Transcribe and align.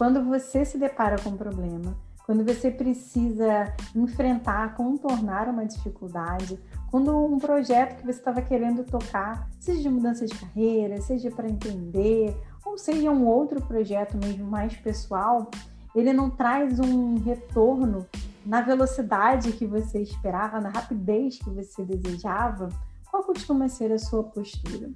quando 0.00 0.24
você 0.24 0.64
se 0.64 0.78
depara 0.78 1.16
com 1.18 1.28
um 1.28 1.36
problema, 1.36 1.94
quando 2.24 2.42
você 2.42 2.70
precisa 2.70 3.70
enfrentar, 3.94 4.74
contornar 4.74 5.46
uma 5.46 5.66
dificuldade, 5.66 6.58
quando 6.90 7.14
um 7.22 7.36
projeto 7.36 7.98
que 7.98 8.06
você 8.06 8.18
estava 8.18 8.40
querendo 8.40 8.82
tocar, 8.82 9.46
seja 9.60 9.82
de 9.82 9.90
mudança 9.90 10.24
de 10.24 10.34
carreira, 10.34 11.02
seja 11.02 11.30
para 11.30 11.50
empreender, 11.50 12.34
ou 12.64 12.78
seja 12.78 13.10
um 13.10 13.26
outro 13.26 13.60
projeto 13.60 14.16
mesmo 14.16 14.46
mais 14.46 14.74
pessoal, 14.74 15.50
ele 15.94 16.14
não 16.14 16.30
traz 16.30 16.80
um 16.80 17.18
retorno 17.18 18.06
na 18.46 18.62
velocidade 18.62 19.52
que 19.52 19.66
você 19.66 20.00
esperava, 20.00 20.62
na 20.62 20.70
rapidez 20.70 21.38
que 21.38 21.50
você 21.50 21.84
desejava, 21.84 22.70
qual 23.10 23.22
costuma 23.22 23.68
ser 23.68 23.92
a 23.92 23.98
sua 23.98 24.24
postura? 24.24 24.88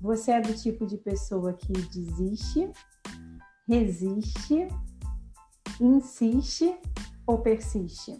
Você 0.00 0.30
é 0.30 0.40
do 0.40 0.54
tipo 0.54 0.86
de 0.86 0.96
pessoa 0.96 1.52
que 1.52 1.70
desiste, 1.70 2.70
resiste, 3.68 4.66
insiste 5.78 6.74
ou 7.26 7.38
persiste? 7.38 8.18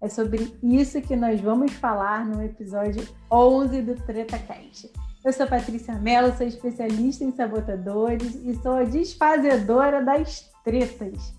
É 0.00 0.08
sobre 0.08 0.56
isso 0.62 1.02
que 1.02 1.14
nós 1.14 1.38
vamos 1.40 1.72
falar 1.74 2.24
no 2.24 2.42
episódio 2.42 3.06
11 3.30 3.82
do 3.82 3.94
TretaCast. 3.94 4.90
Eu 5.22 5.32
sou 5.32 5.46
Patrícia 5.46 5.94
Mello, 5.98 6.34
sou 6.34 6.46
especialista 6.46 7.24
em 7.24 7.32
sabotadores 7.32 8.36
e 8.36 8.54
sou 8.62 8.76
a 8.76 8.84
desfazedora 8.84 10.02
das 10.02 10.50
tretas. 10.64 11.34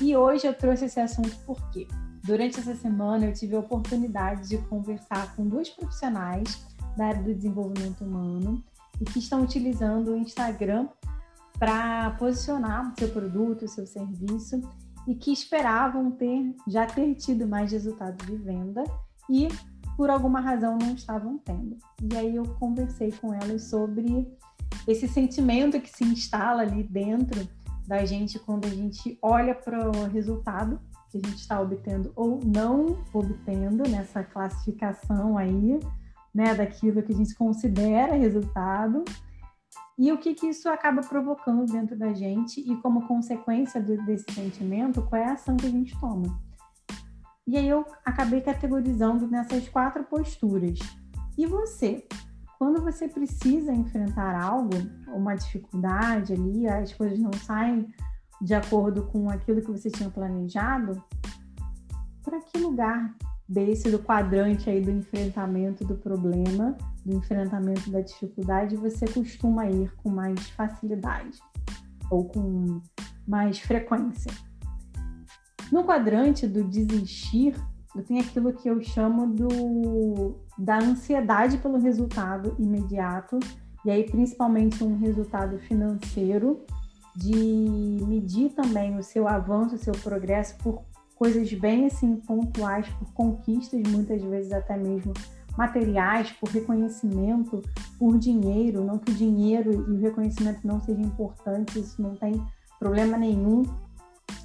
E 0.00 0.16
hoje 0.16 0.46
eu 0.46 0.54
trouxe 0.54 0.84
esse 0.84 1.00
assunto 1.00 1.36
porque 1.44 1.88
durante 2.22 2.60
essa 2.60 2.76
semana 2.76 3.26
eu 3.26 3.32
tive 3.32 3.56
a 3.56 3.60
oportunidade 3.60 4.48
de 4.48 4.58
conversar 4.58 5.34
com 5.34 5.48
dois 5.48 5.68
profissionais 5.70 6.64
da 6.96 7.06
área 7.06 7.22
do 7.22 7.34
desenvolvimento 7.34 8.04
humano 8.04 8.62
e 9.00 9.04
que 9.04 9.18
estão 9.18 9.42
utilizando 9.42 10.12
o 10.12 10.16
Instagram 10.16 10.86
para 11.60 12.12
posicionar 12.12 12.94
seu 12.98 13.10
produto, 13.10 13.68
seu 13.68 13.86
serviço 13.86 14.62
e 15.06 15.14
que 15.14 15.30
esperavam 15.30 16.10
ter 16.10 16.56
já 16.66 16.86
ter 16.86 17.14
tido 17.14 17.46
mais 17.46 17.70
resultados 17.70 18.26
de 18.26 18.36
venda 18.36 18.82
e 19.28 19.48
por 19.94 20.08
alguma 20.08 20.40
razão 20.40 20.78
não 20.78 20.94
estavam 20.94 21.36
tendo. 21.36 21.76
E 22.02 22.16
aí 22.16 22.34
eu 22.34 22.44
conversei 22.58 23.12
com 23.12 23.34
elas 23.34 23.64
sobre 23.64 24.26
esse 24.88 25.06
sentimento 25.06 25.78
que 25.78 25.90
se 25.90 26.02
instala 26.02 26.62
ali 26.62 26.82
dentro 26.82 27.46
da 27.86 28.06
gente 28.06 28.38
quando 28.38 28.64
a 28.64 28.70
gente 28.70 29.18
olha 29.20 29.54
para 29.54 29.90
o 29.90 30.08
resultado 30.08 30.80
que 31.10 31.18
a 31.18 31.20
gente 31.20 31.40
está 31.40 31.60
obtendo 31.60 32.10
ou 32.16 32.40
não 32.42 33.04
obtendo 33.12 33.82
nessa 33.90 34.22
classificação 34.22 35.36
aí, 35.36 35.78
né, 36.32 36.54
daquilo 36.54 37.02
que 37.02 37.12
a 37.12 37.16
gente 37.16 37.34
considera 37.34 38.14
resultado 38.14 39.04
e 39.98 40.10
o 40.10 40.18
que, 40.18 40.34
que 40.34 40.46
isso 40.46 40.68
acaba 40.68 41.02
provocando 41.02 41.70
dentro 41.70 41.96
da 41.96 42.12
gente 42.14 42.60
e 42.60 42.76
como 42.76 43.06
consequência 43.06 43.82
do, 43.82 44.02
desse 44.04 44.24
sentimento, 44.32 45.02
qual 45.02 45.20
é 45.20 45.26
a 45.26 45.32
ação 45.34 45.56
que 45.56 45.66
a 45.66 45.70
gente 45.70 45.98
toma. 46.00 46.40
E 47.46 47.56
aí 47.56 47.68
eu 47.68 47.84
acabei 48.04 48.40
categorizando 48.40 49.26
nessas 49.26 49.68
quatro 49.68 50.04
posturas. 50.04 50.78
E 51.36 51.46
você? 51.46 52.06
Quando 52.58 52.80
você 52.82 53.08
precisa 53.08 53.72
enfrentar 53.72 54.40
algo, 54.40 54.70
uma 55.08 55.34
dificuldade 55.34 56.32
ali, 56.32 56.68
as 56.68 56.92
coisas 56.92 57.18
não 57.18 57.32
saem 57.32 57.92
de 58.40 58.54
acordo 58.54 59.02
com 59.06 59.28
aquilo 59.28 59.60
que 59.60 59.70
você 59.70 59.90
tinha 59.90 60.08
planejado, 60.08 61.02
para 62.22 62.40
que 62.40 62.58
lugar 62.58 63.14
desse 63.48 63.90
do 63.90 63.98
quadrante 63.98 64.70
aí 64.70 64.80
do 64.80 64.90
enfrentamento 64.90 65.84
do 65.84 65.96
problema, 65.96 66.76
do 67.04 67.16
enfrentamento 67.16 67.90
da 67.90 68.00
dificuldade, 68.00 68.76
você 68.76 69.06
costuma 69.06 69.66
ir 69.66 69.92
com 69.96 70.10
mais 70.10 70.48
facilidade 70.50 71.38
ou 72.10 72.24
com 72.24 72.80
mais 73.26 73.58
frequência. 73.58 74.32
No 75.70 75.84
quadrante 75.84 76.46
do 76.46 76.64
desistir, 76.64 77.54
eu 77.94 78.02
tenho 78.02 78.20
aquilo 78.20 78.52
que 78.52 78.68
eu 78.68 78.80
chamo 78.80 79.26
do, 79.28 80.36
da 80.58 80.78
ansiedade 80.78 81.58
pelo 81.58 81.78
resultado 81.78 82.54
imediato, 82.58 83.38
e 83.84 83.90
aí 83.90 84.04
principalmente 84.04 84.82
um 84.84 84.98
resultado 84.98 85.58
financeiro, 85.60 86.64
de 87.16 87.34
medir 88.06 88.50
também 88.50 88.96
o 88.96 89.02
seu 89.02 89.26
avanço, 89.26 89.74
o 89.74 89.78
seu 89.78 89.92
progresso 89.92 90.56
por 90.58 90.82
coisas 91.16 91.52
bem 91.52 91.86
assim 91.86 92.16
pontuais, 92.16 92.88
por 92.88 93.12
conquistas, 93.12 93.82
muitas 93.88 94.22
vezes 94.22 94.52
até 94.52 94.76
mesmo 94.76 95.12
materiais, 95.56 96.30
por 96.32 96.48
reconhecimento, 96.48 97.62
por 97.98 98.18
dinheiro, 98.18 98.84
não 98.84 98.98
que 98.98 99.12
o 99.12 99.14
dinheiro 99.14 99.72
e 99.72 99.92
o 99.92 100.00
reconhecimento 100.00 100.66
não 100.66 100.80
sejam 100.80 101.02
importantes, 101.02 101.76
isso 101.76 102.02
não 102.02 102.14
tem 102.14 102.42
problema 102.78 103.16
nenhum, 103.18 103.64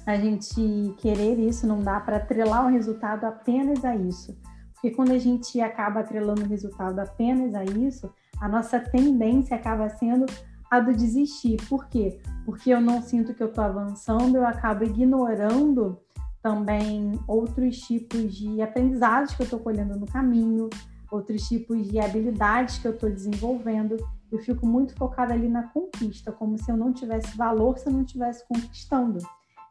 a 0.06 0.16
gente 0.16 0.94
querer 0.98 1.38
isso, 1.38 1.66
não 1.66 1.80
dá 1.82 1.98
para 1.98 2.16
atrelar 2.16 2.66
o 2.66 2.70
resultado 2.70 3.24
apenas 3.24 3.84
a 3.84 3.96
isso. 3.96 4.36
Porque 4.74 4.90
quando 4.90 5.12
a 5.12 5.18
gente 5.18 5.60
acaba 5.60 6.00
atrelando 6.00 6.42
o 6.42 6.48
resultado 6.48 6.98
apenas 6.98 7.54
a 7.54 7.64
isso, 7.64 8.12
a 8.40 8.48
nossa 8.48 8.78
tendência 8.78 9.56
acaba 9.56 9.88
sendo 9.88 10.26
a 10.70 10.80
do 10.80 10.92
desistir. 10.92 11.56
Por 11.68 11.86
quê? 11.88 12.20
Porque 12.44 12.70
eu 12.70 12.80
não 12.80 13.02
sinto 13.02 13.34
que 13.34 13.42
eu 13.42 13.48
estou 13.48 13.64
avançando, 13.64 14.36
eu 14.36 14.46
acabo 14.46 14.84
ignorando 14.84 15.98
também 16.42 17.18
outros 17.26 17.78
tipos 17.78 18.32
de 18.32 18.62
aprendizados 18.62 19.34
que 19.34 19.42
eu 19.42 19.44
estou 19.44 19.58
colhendo 19.58 19.98
no 19.98 20.06
caminho, 20.06 20.70
outros 21.10 21.48
tipos 21.48 21.88
de 21.88 21.98
habilidades 21.98 22.78
que 22.78 22.88
eu 22.88 22.92
estou 22.92 23.10
desenvolvendo. 23.10 23.96
Eu 24.30 24.38
fico 24.38 24.66
muito 24.66 24.94
focada 24.94 25.32
ali 25.32 25.48
na 25.48 25.64
conquista, 25.68 26.32
como 26.32 26.58
se 26.58 26.70
eu 26.70 26.76
não 26.76 26.92
tivesse 26.92 27.36
valor 27.36 27.78
se 27.78 27.88
eu 27.88 27.92
não 27.92 28.02
estivesse 28.02 28.46
conquistando. 28.48 29.18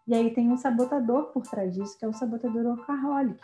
E 0.07 0.13
aí 0.13 0.33
tem 0.33 0.51
um 0.51 0.57
sabotador 0.57 1.31
por 1.31 1.43
trás 1.43 1.73
disso, 1.73 1.97
que 1.97 2.05
é 2.05 2.07
o 2.07 2.13
sabotador 2.13 2.63
workaholic, 2.65 3.39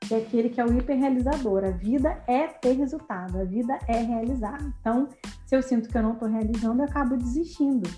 que 0.00 0.14
é 0.14 0.18
aquele 0.18 0.48
que 0.48 0.60
é 0.60 0.64
o 0.64 0.76
hiperrealizador. 0.76 1.64
A 1.64 1.70
vida 1.70 2.22
é 2.26 2.48
ter 2.48 2.72
resultado, 2.72 3.40
a 3.40 3.44
vida 3.44 3.78
é 3.86 4.02
realizar. 4.02 4.58
Então, 4.80 5.08
se 5.46 5.54
eu 5.54 5.62
sinto 5.62 5.88
que 5.88 5.96
eu 5.96 6.02
não 6.02 6.14
estou 6.14 6.28
realizando, 6.28 6.82
eu 6.82 6.86
acabo 6.86 7.16
desistindo. 7.16 7.88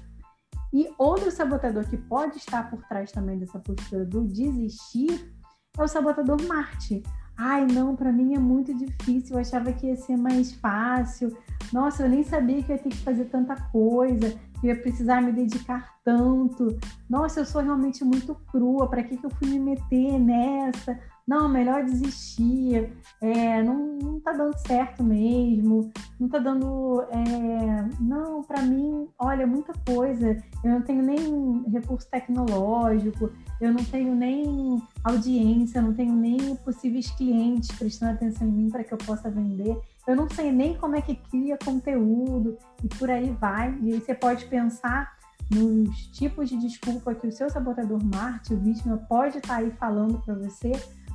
E 0.72 0.92
outro 0.98 1.30
sabotador 1.30 1.88
que 1.88 1.96
pode 1.96 2.36
estar 2.36 2.68
por 2.68 2.82
trás 2.88 3.10
também 3.10 3.38
dessa 3.38 3.58
postura 3.58 4.04
do 4.04 4.24
desistir 4.24 5.32
é 5.78 5.82
o 5.82 5.88
sabotador 5.88 6.36
Marte. 6.46 7.02
Ai, 7.36 7.66
não, 7.66 7.96
para 7.96 8.12
mim 8.12 8.34
é 8.34 8.38
muito 8.38 8.72
difícil. 8.74 9.36
Eu 9.36 9.40
achava 9.40 9.72
que 9.72 9.86
ia 9.86 9.96
ser 9.96 10.16
mais 10.16 10.52
fácil. 10.52 11.36
Nossa, 11.72 12.04
eu 12.04 12.08
nem 12.08 12.22
sabia 12.22 12.62
que 12.62 12.72
ia 12.72 12.78
ter 12.78 12.90
que 12.90 12.96
fazer 12.98 13.24
tanta 13.24 13.56
coisa, 13.56 14.34
que 14.60 14.68
ia 14.68 14.76
precisar 14.76 15.20
me 15.20 15.32
dedicar 15.32 15.94
tanto. 16.04 16.78
Nossa, 17.08 17.40
eu 17.40 17.44
sou 17.44 17.62
realmente 17.62 18.04
muito 18.04 18.34
crua. 18.52 18.88
Para 18.88 19.02
que, 19.02 19.16
que 19.16 19.26
eu 19.26 19.30
fui 19.30 19.48
me 19.48 19.58
meter 19.58 20.18
nessa? 20.18 20.98
Não, 21.26 21.48
melhor 21.48 21.84
desistir. 21.84 22.92
É, 23.20 23.62
não, 23.62 23.96
não 23.96 24.20
tá 24.20 24.32
dando 24.32 24.56
certo 24.58 25.02
mesmo. 25.02 25.90
Não 26.20 26.28
tá 26.28 26.38
dando. 26.38 27.02
É, 27.10 27.88
não, 28.00 28.42
para 28.42 28.62
mim, 28.62 29.08
olha, 29.18 29.46
muita 29.46 29.72
coisa. 29.86 30.36
Eu 30.62 30.70
não 30.70 30.82
tenho 30.82 31.02
nem 31.02 31.64
recurso 31.70 32.08
tecnológico 32.10 33.30
eu 33.60 33.72
não 33.72 33.84
tenho 33.84 34.14
nem 34.14 34.82
audiência, 35.02 35.80
não 35.80 35.94
tenho 35.94 36.12
nem 36.12 36.56
possíveis 36.56 37.10
clientes 37.10 37.70
prestando 37.76 38.12
atenção 38.12 38.46
em 38.46 38.50
mim 38.50 38.70
para 38.70 38.82
que 38.82 38.92
eu 38.92 38.98
possa 38.98 39.30
vender. 39.30 39.80
Eu 40.06 40.16
não 40.16 40.28
sei 40.28 40.52
nem 40.52 40.76
como 40.76 40.96
é 40.96 41.00
que 41.00 41.14
cria 41.14 41.56
conteúdo 41.56 42.58
e 42.82 42.88
por 42.88 43.10
aí 43.10 43.30
vai. 43.30 43.76
E 43.80 43.92
aí 43.92 44.00
você 44.00 44.14
pode 44.14 44.44
pensar 44.46 45.16
nos 45.50 46.08
tipos 46.08 46.48
de 46.48 46.58
desculpa 46.58 47.14
que 47.14 47.26
o 47.26 47.32
seu 47.32 47.48
sabotador 47.48 48.04
Marte, 48.04 48.54
o 48.54 48.58
vítima, 48.58 48.96
pode 48.96 49.38
estar 49.38 49.54
tá 49.54 49.60
aí 49.60 49.70
falando 49.72 50.18
para 50.18 50.34
você 50.34 50.72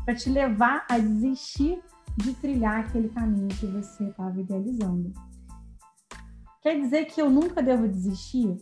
para 0.10 0.16
te 0.16 0.28
levar 0.28 0.88
a 0.90 0.98
desistir 0.98 1.80
de 2.18 2.34
trilhar 2.34 2.80
aquele 2.80 3.10
caminho 3.10 3.48
que 3.50 3.68
você 3.68 4.06
estava 4.06 4.42
idealizando. 4.42 5.14
Quer 6.64 6.82
dizer 6.82 7.06
que 7.06 7.22
eu 7.22 7.30
nunca 7.30 7.62
devo 7.62 7.88
desistir? 7.88 8.58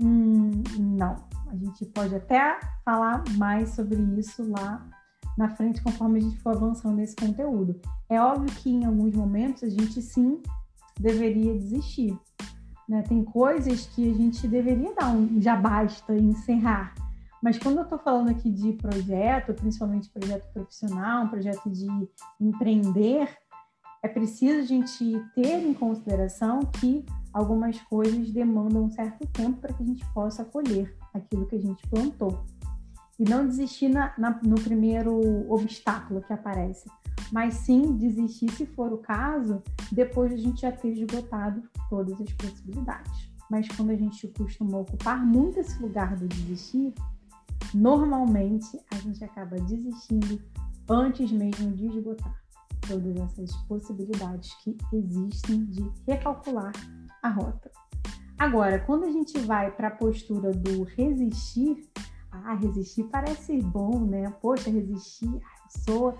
Hum, 0.00 0.62
não. 0.78 1.16
A 1.48 1.56
gente 1.56 1.84
pode 1.84 2.14
até 2.14 2.58
falar 2.86 3.22
mais 3.36 3.74
sobre 3.74 4.00
isso 4.18 4.50
lá 4.50 4.88
na 5.36 5.50
frente, 5.50 5.82
conforme 5.82 6.20
a 6.20 6.22
gente 6.22 6.38
for 6.38 6.56
avançando 6.56 6.96
nesse 6.96 7.16
conteúdo. 7.16 7.78
É 8.08 8.18
óbvio 8.18 8.50
que 8.56 8.70
em 8.70 8.86
alguns 8.86 9.14
momentos 9.14 9.62
a 9.64 9.68
gente 9.68 10.00
sim 10.00 10.40
deveria 10.98 11.52
desistir. 11.52 12.18
Né? 12.88 13.02
Tem 13.02 13.22
coisas 13.22 13.84
que 13.88 14.10
a 14.10 14.14
gente 14.14 14.48
deveria 14.48 14.94
dar 14.94 15.10
um 15.10 15.38
já 15.38 15.54
basta 15.54 16.14
encerrar. 16.14 16.94
Mas 17.42 17.58
quando 17.58 17.78
eu 17.78 17.82
estou 17.82 17.98
falando 17.98 18.30
aqui 18.30 18.48
de 18.48 18.72
projeto, 18.74 19.52
principalmente 19.52 20.08
projeto 20.10 20.48
profissional, 20.52 21.24
um 21.24 21.28
projeto 21.28 21.68
de 21.68 21.88
empreender, 22.40 23.28
é 24.00 24.06
preciso 24.06 24.60
a 24.60 24.64
gente 24.64 25.20
ter 25.34 25.58
em 25.58 25.74
consideração 25.74 26.60
que 26.60 27.04
algumas 27.32 27.80
coisas 27.82 28.30
demandam 28.30 28.84
um 28.84 28.90
certo 28.90 29.26
tempo 29.26 29.60
para 29.60 29.72
que 29.72 29.82
a 29.82 29.86
gente 29.86 30.06
possa 30.12 30.44
colher 30.44 30.96
aquilo 31.12 31.46
que 31.46 31.56
a 31.56 31.60
gente 31.60 31.84
plantou. 31.88 32.44
E 33.18 33.24
não 33.24 33.46
desistir 33.46 33.88
na, 33.88 34.14
na, 34.16 34.40
no 34.42 34.54
primeiro 34.54 35.12
obstáculo 35.52 36.22
que 36.22 36.32
aparece, 36.32 36.88
mas 37.32 37.54
sim 37.54 37.96
desistir, 37.96 38.50
se 38.52 38.66
for 38.66 38.92
o 38.92 38.98
caso, 38.98 39.62
depois 39.90 40.30
de 40.30 40.36
a 40.36 40.38
gente 40.38 40.60
já 40.62 40.70
ter 40.70 40.92
esgotado 40.92 41.62
todas 41.90 42.20
as 42.20 42.32
possibilidades. 42.32 43.30
mas 43.50 43.68
quando 43.68 43.90
a 43.90 43.96
gente 43.96 44.26
costuma 44.28 44.78
ocupar 44.78 45.24
muito 45.24 45.60
esse 45.60 45.80
lugar 45.80 46.16
do 46.16 46.26
desistir, 46.26 46.94
normalmente 47.74 48.80
a 48.90 48.96
gente 48.96 49.22
acaba 49.24 49.56
desistindo 49.56 50.40
antes 50.88 51.30
mesmo 51.30 51.72
de 51.72 51.86
esgotar 51.86 52.42
todas 52.86 53.16
essas 53.16 53.54
possibilidades 53.68 54.52
que 54.62 54.76
existem 54.92 55.64
de 55.66 55.90
recalcular 56.06 56.72
a 57.22 57.28
rota. 57.28 57.70
Agora, 58.38 58.80
quando 58.80 59.04
a 59.04 59.12
gente 59.12 59.38
vai 59.38 59.70
para 59.70 59.88
a 59.88 59.92
postura 59.92 60.50
do 60.50 60.82
resistir, 60.82 61.88
ah, 62.30 62.54
resistir 62.54 63.04
parece 63.04 63.60
bom, 63.60 64.00
né? 64.00 64.28
Poxa, 64.40 64.68
resistir, 64.68 65.32
eu 65.32 65.40
sou 65.86 66.18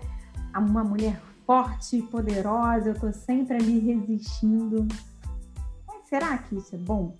uma 0.55 0.83
mulher 0.83 1.21
forte, 1.45 2.01
poderosa, 2.03 2.89
eu 2.89 2.99
tô 2.99 3.11
sempre 3.11 3.57
ali 3.57 3.79
resistindo. 3.79 4.87
Mas 5.85 6.07
será 6.07 6.37
que 6.37 6.55
isso 6.55 6.75
é 6.75 6.77
bom? 6.77 7.17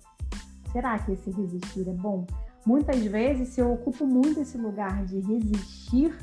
Será 0.72 0.98
que 0.98 1.12
esse 1.12 1.30
resistir 1.30 1.86
é 1.88 1.92
bom? 1.92 2.26
Muitas 2.66 3.04
vezes, 3.04 3.50
se 3.50 3.60
eu 3.60 3.72
ocupo 3.72 4.06
muito 4.06 4.40
esse 4.40 4.56
lugar 4.56 5.04
de 5.04 5.20
resistir, 5.20 6.16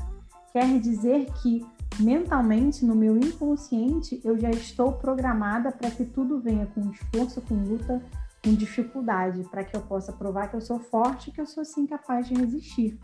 quer 0.52 0.80
dizer 0.80 1.28
que 1.42 1.66
mentalmente, 2.00 2.86
no 2.86 2.96
meu 2.96 3.18
inconsciente, 3.18 4.20
eu 4.24 4.40
já 4.40 4.50
estou 4.50 4.94
programada 4.94 5.72
para 5.72 5.92
que 5.92 6.06
tudo 6.06 6.40
venha 6.40 6.66
com 6.68 6.90
esforço, 6.90 7.42
com 7.42 7.56
luta, 7.56 8.02
com 8.44 8.54
dificuldade, 8.54 9.44
para 9.50 9.64
que 9.64 9.76
eu 9.76 9.82
possa 9.82 10.12
provar 10.12 10.50
que 10.50 10.56
eu 10.56 10.62
sou 10.62 10.80
forte 10.80 11.32
que 11.32 11.40
eu 11.40 11.46
sou 11.46 11.64
sim 11.64 11.86
capaz 11.86 12.28
de 12.28 12.34
resistir. 12.34 12.98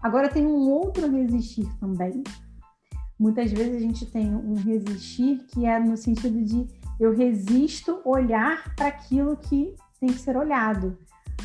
Agora 0.00 0.30
tem 0.30 0.46
um 0.46 0.70
outro 0.70 1.10
resistir 1.10 1.68
também. 1.78 2.22
Muitas 3.18 3.52
vezes 3.52 3.76
a 3.76 3.80
gente 3.80 4.06
tem 4.06 4.34
um 4.34 4.54
resistir 4.54 5.44
que 5.48 5.66
é 5.66 5.78
no 5.78 5.94
sentido 5.94 6.42
de 6.42 6.66
eu 6.98 7.14
resisto 7.14 8.00
olhar 8.04 8.74
para 8.74 8.86
aquilo 8.86 9.36
que 9.36 9.74
tem 10.00 10.08
que 10.08 10.18
ser 10.18 10.38
olhado, 10.38 10.96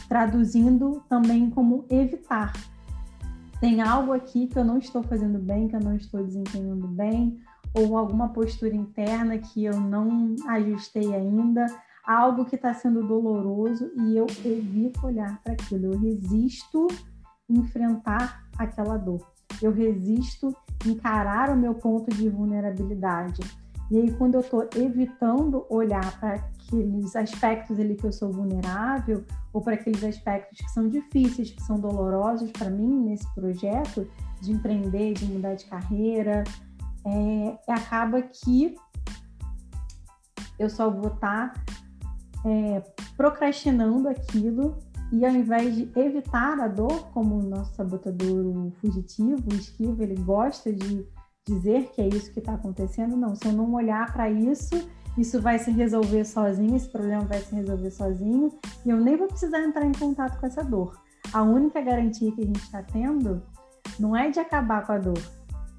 traduzindo 0.08 1.04
também 1.10 1.50
como 1.50 1.86
evitar. 1.90 2.54
Tem 3.60 3.82
algo 3.82 4.14
aqui 4.14 4.48
que 4.48 4.60
eu 4.60 4.66
não 4.66 4.78
estou 4.78 5.02
fazendo 5.04 5.40
bem, 5.40 5.68
que 5.68 5.76
eu 5.76 5.80
não 5.80 5.96
estou 5.96 6.24
desempenhando 6.24 6.88
bem, 6.88 7.40
ou 7.74 7.98
alguma 7.98 8.30
postura 8.30 8.76
interna 8.76 9.38
que 9.38 9.66
eu 9.66 9.80
não 9.80 10.36
ajustei 10.48 11.14
ainda, 11.14 11.66
algo 12.06 12.46
que 12.46 12.56
está 12.56 12.74
sendo 12.74 13.06
doloroso 13.06 13.92
e 13.98 14.18
eu 14.18 14.28
evito 14.46 15.06
olhar 15.06 15.42
para 15.44 15.54
aquilo, 15.54 15.94
eu 15.94 16.00
resisto 16.00 16.88
enfrentar 17.50 18.48
aquela 18.58 18.98
dor, 18.98 19.26
eu 19.62 19.72
resisto 19.72 20.56
encarar 20.86 21.50
o 21.50 21.58
meu 21.58 21.74
ponto 21.74 22.16
de 22.16 22.30
vulnerabilidade. 22.30 23.42
E 23.92 23.98
aí, 23.98 24.12
quando 24.14 24.36
eu 24.36 24.42
estou 24.42 24.68
evitando 24.76 25.66
olhar 25.70 26.20
para 26.20 26.34
aqueles 26.36 27.16
aspectos 27.16 27.80
ali 27.80 27.96
que 27.96 28.06
eu 28.06 28.12
sou 28.12 28.32
vulnerável, 28.32 29.24
ou 29.54 29.62
para 29.62 29.76
aqueles 29.76 30.04
aspectos 30.04 30.60
que 30.60 30.72
são 30.72 30.90
difíceis, 30.90 31.52
que 31.52 31.62
são 31.62 31.80
dolorosos 31.80 32.52
para 32.52 32.70
mim 32.70 33.06
nesse 33.06 33.32
projeto 33.36 34.08
de 34.42 34.52
empreender, 34.52 35.14
de 35.14 35.26
mudar 35.26 35.54
de 35.54 35.66
carreira, 35.66 36.44
é, 37.06 37.58
acaba 37.72 38.22
que 38.22 38.76
eu 40.58 40.70
só 40.70 40.90
vou 40.90 41.14
estar 41.14 41.54
tá 41.54 41.64
é, 42.46 42.82
procrastinando 43.16 44.10
aquilo 44.10 44.78
e 45.12 45.24
ao 45.26 45.32
invés 45.32 45.76
de 45.76 45.92
evitar 45.96 46.60
a 46.60 46.68
dor, 46.68 47.08
como 47.12 47.36
o 47.36 47.44
nosso 47.44 47.76
sabotador 47.76 48.72
fugitivo, 48.82 49.44
o 49.52 49.56
esquivo, 49.56 50.02
ele 50.02 50.16
gosta 50.16 50.74
de 50.74 51.06
dizer 51.48 51.92
que 51.92 52.02
é 52.02 52.08
isso 52.08 52.32
que 52.32 52.40
está 52.40 52.56
acontecendo, 52.56 53.16
não. 53.16 53.36
Se 53.36 53.46
eu 53.46 53.54
não 53.54 53.74
olhar 53.74 54.12
para 54.12 54.30
isso, 54.30 54.90
isso 55.18 55.40
vai 55.42 55.60
se 55.60 55.72
resolver 55.72 56.26
sozinho, 56.26 56.76
esse 56.76 56.90
problema 56.90 57.24
vai 57.24 57.40
se 57.40 57.54
resolver 57.56 57.92
sozinho 57.92 58.52
e 58.86 58.90
eu 58.90 58.98
nem 58.98 59.16
vou 59.16 59.28
precisar 59.28 59.64
entrar 59.64 59.86
em 59.86 59.94
contato 59.94 60.40
com 60.40 60.46
essa 60.46 60.64
dor. 60.64 61.00
A 61.32 61.42
única 61.44 61.82
garantia 61.82 62.32
que 62.32 62.42
a 62.42 62.46
gente 62.46 62.62
está 62.62 62.82
tendo 62.82 63.42
não 64.00 64.16
é 64.16 64.30
de 64.30 64.40
acabar 64.40 64.86
com 64.86 64.92
a 64.92 64.98
dor, 64.98 65.22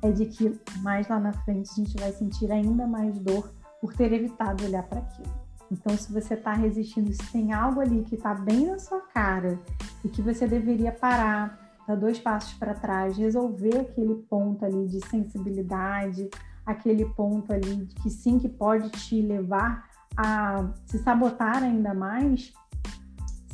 é 0.03 0.11
de 0.11 0.27
que 0.27 0.59
mais 0.79 1.09
lá 1.09 1.19
na 1.19 1.33
frente 1.33 1.71
a 1.71 1.75
gente 1.75 1.97
vai 1.99 2.13
sentir 2.13 2.51
ainda 2.51 2.87
mais 2.87 3.19
dor 3.19 3.53
por 3.81 3.93
ter 3.93 4.13
evitado 4.13 4.65
olhar 4.65 4.85
para 4.85 5.01
aquilo. 5.01 5.47
Então, 5.71 5.97
se 5.97 6.13
você 6.13 6.35
está 6.35 6.53
resistindo, 6.53 7.13
se 7.13 7.33
tem 7.33 7.53
algo 7.53 7.81
ali 7.81 8.03
que 8.05 8.15
está 8.15 8.33
bem 8.35 8.67
na 8.67 8.79
sua 8.79 9.01
cara 9.01 9.59
e 10.05 10.09
que 10.09 10.23
você 10.23 10.47
deveria 10.47 10.93
parar, 10.93 11.66
dar 11.87 11.97
dois 11.97 12.19
passos 12.19 12.55
para 12.55 12.75
trás, 12.75 13.17
resolver 13.17 13.79
aquele 13.79 14.15
ponto 14.15 14.65
ali 14.65 14.87
de 14.87 15.01
sensibilidade, 15.09 16.29
aquele 16.65 17.05
ponto 17.05 17.53
ali 17.53 17.87
que 18.03 18.11
sim 18.11 18.39
que 18.39 18.49
pode 18.49 18.91
te 18.91 19.21
levar 19.23 19.89
a 20.17 20.69
se 20.87 20.99
sabotar 20.99 21.63
ainda 21.63 21.95
mais, 21.95 22.53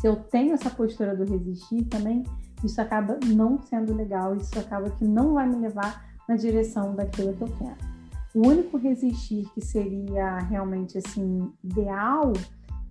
se 0.03 0.07
eu 0.09 0.17
tenho 0.17 0.55
essa 0.55 0.69
postura 0.69 1.15
do 1.15 1.25
resistir 1.25 1.85
também, 1.85 2.25
isso 2.65 2.81
acaba 2.81 3.19
não 3.25 3.61
sendo 3.61 3.95
legal, 3.95 4.35
isso 4.35 4.59
acaba 4.59 4.91
que 4.91 5.05
não 5.05 5.35
vai 5.35 5.47
me 5.47 5.57
levar 5.57 6.05
na 6.29 6.37
direção 6.37 6.95
daquilo 6.95 7.35
que 7.35 7.43
eu 7.43 7.49
quero. 7.57 7.93
O 8.35 8.49
único 8.49 8.79
resistir 8.79 9.49
que 9.53 9.61
seria 9.61 10.39
realmente 10.39 10.97
assim 10.99 11.53
ideal 11.63 12.33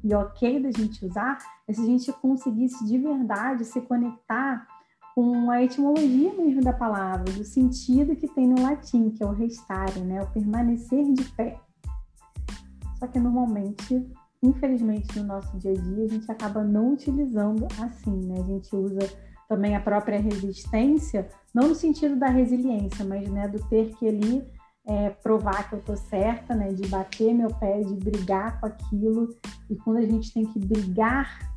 e 0.04 0.14
ok 0.14 0.62
da 0.62 0.72
gente 0.72 1.06
usar 1.06 1.38
é 1.68 1.74
se 1.74 1.82
a 1.82 1.86
gente 1.86 2.14
conseguisse 2.14 2.86
de 2.86 2.98
verdade 2.98 3.66
se 3.66 3.82
conectar 3.82 4.68
com 5.14 5.52
a 5.52 5.64
etimologia 5.64 6.34
mesmo 6.34 6.62
da 6.62 6.74
palavra, 6.74 7.26
do 7.34 7.44
sentido 7.44 8.16
que 8.16 8.28
tem 8.28 8.48
no 8.48 8.62
latim, 8.62 9.10
que 9.10 9.24
é 9.24 9.26
o 9.26 9.34
restare, 9.34 10.00
né? 10.00 10.22
o 10.22 10.28
permanecer 10.28 11.12
de 11.14 11.24
pé. 11.32 11.60
Só 12.98 13.08
que 13.08 13.20
normalmente, 13.20 14.08
infelizmente, 14.42 15.20
no 15.20 15.26
nosso 15.26 15.58
dia 15.58 15.72
a 15.72 15.76
dia, 15.76 16.06
a 16.06 16.08
gente 16.08 16.32
acaba 16.32 16.64
não 16.64 16.94
utilizando 16.94 17.68
assim, 17.82 18.16
né? 18.28 18.40
A 18.40 18.44
gente 18.44 18.76
usa 18.76 19.00
também 19.50 19.76
a 19.76 19.82
própria 19.82 20.20
resistência, 20.20 21.28
não 21.54 21.70
no 21.70 21.76
sentido 21.76 22.16
da 22.16 22.28
resiliência, 22.28 23.04
mas 23.04 23.28
né, 23.28 23.48
do 23.48 23.60
ter 23.68 23.94
que 23.96 24.08
ali 24.08 24.48
é, 24.86 25.10
provar 25.10 25.68
que 25.68 25.76
eu 25.76 25.82
tô 25.82 25.96
certa, 25.96 26.56
né? 26.56 26.72
De 26.74 26.88
bater 26.88 27.34
meu 27.34 27.50
pé, 27.50 27.82
de 27.82 27.96
brigar 27.96 28.60
com 28.60 28.68
aquilo. 28.68 29.36
E 29.70 29.76
quando 29.76 29.98
a 29.98 30.06
gente 30.06 30.32
tem 30.32 30.46
que 30.46 30.60
brigar, 30.60 31.51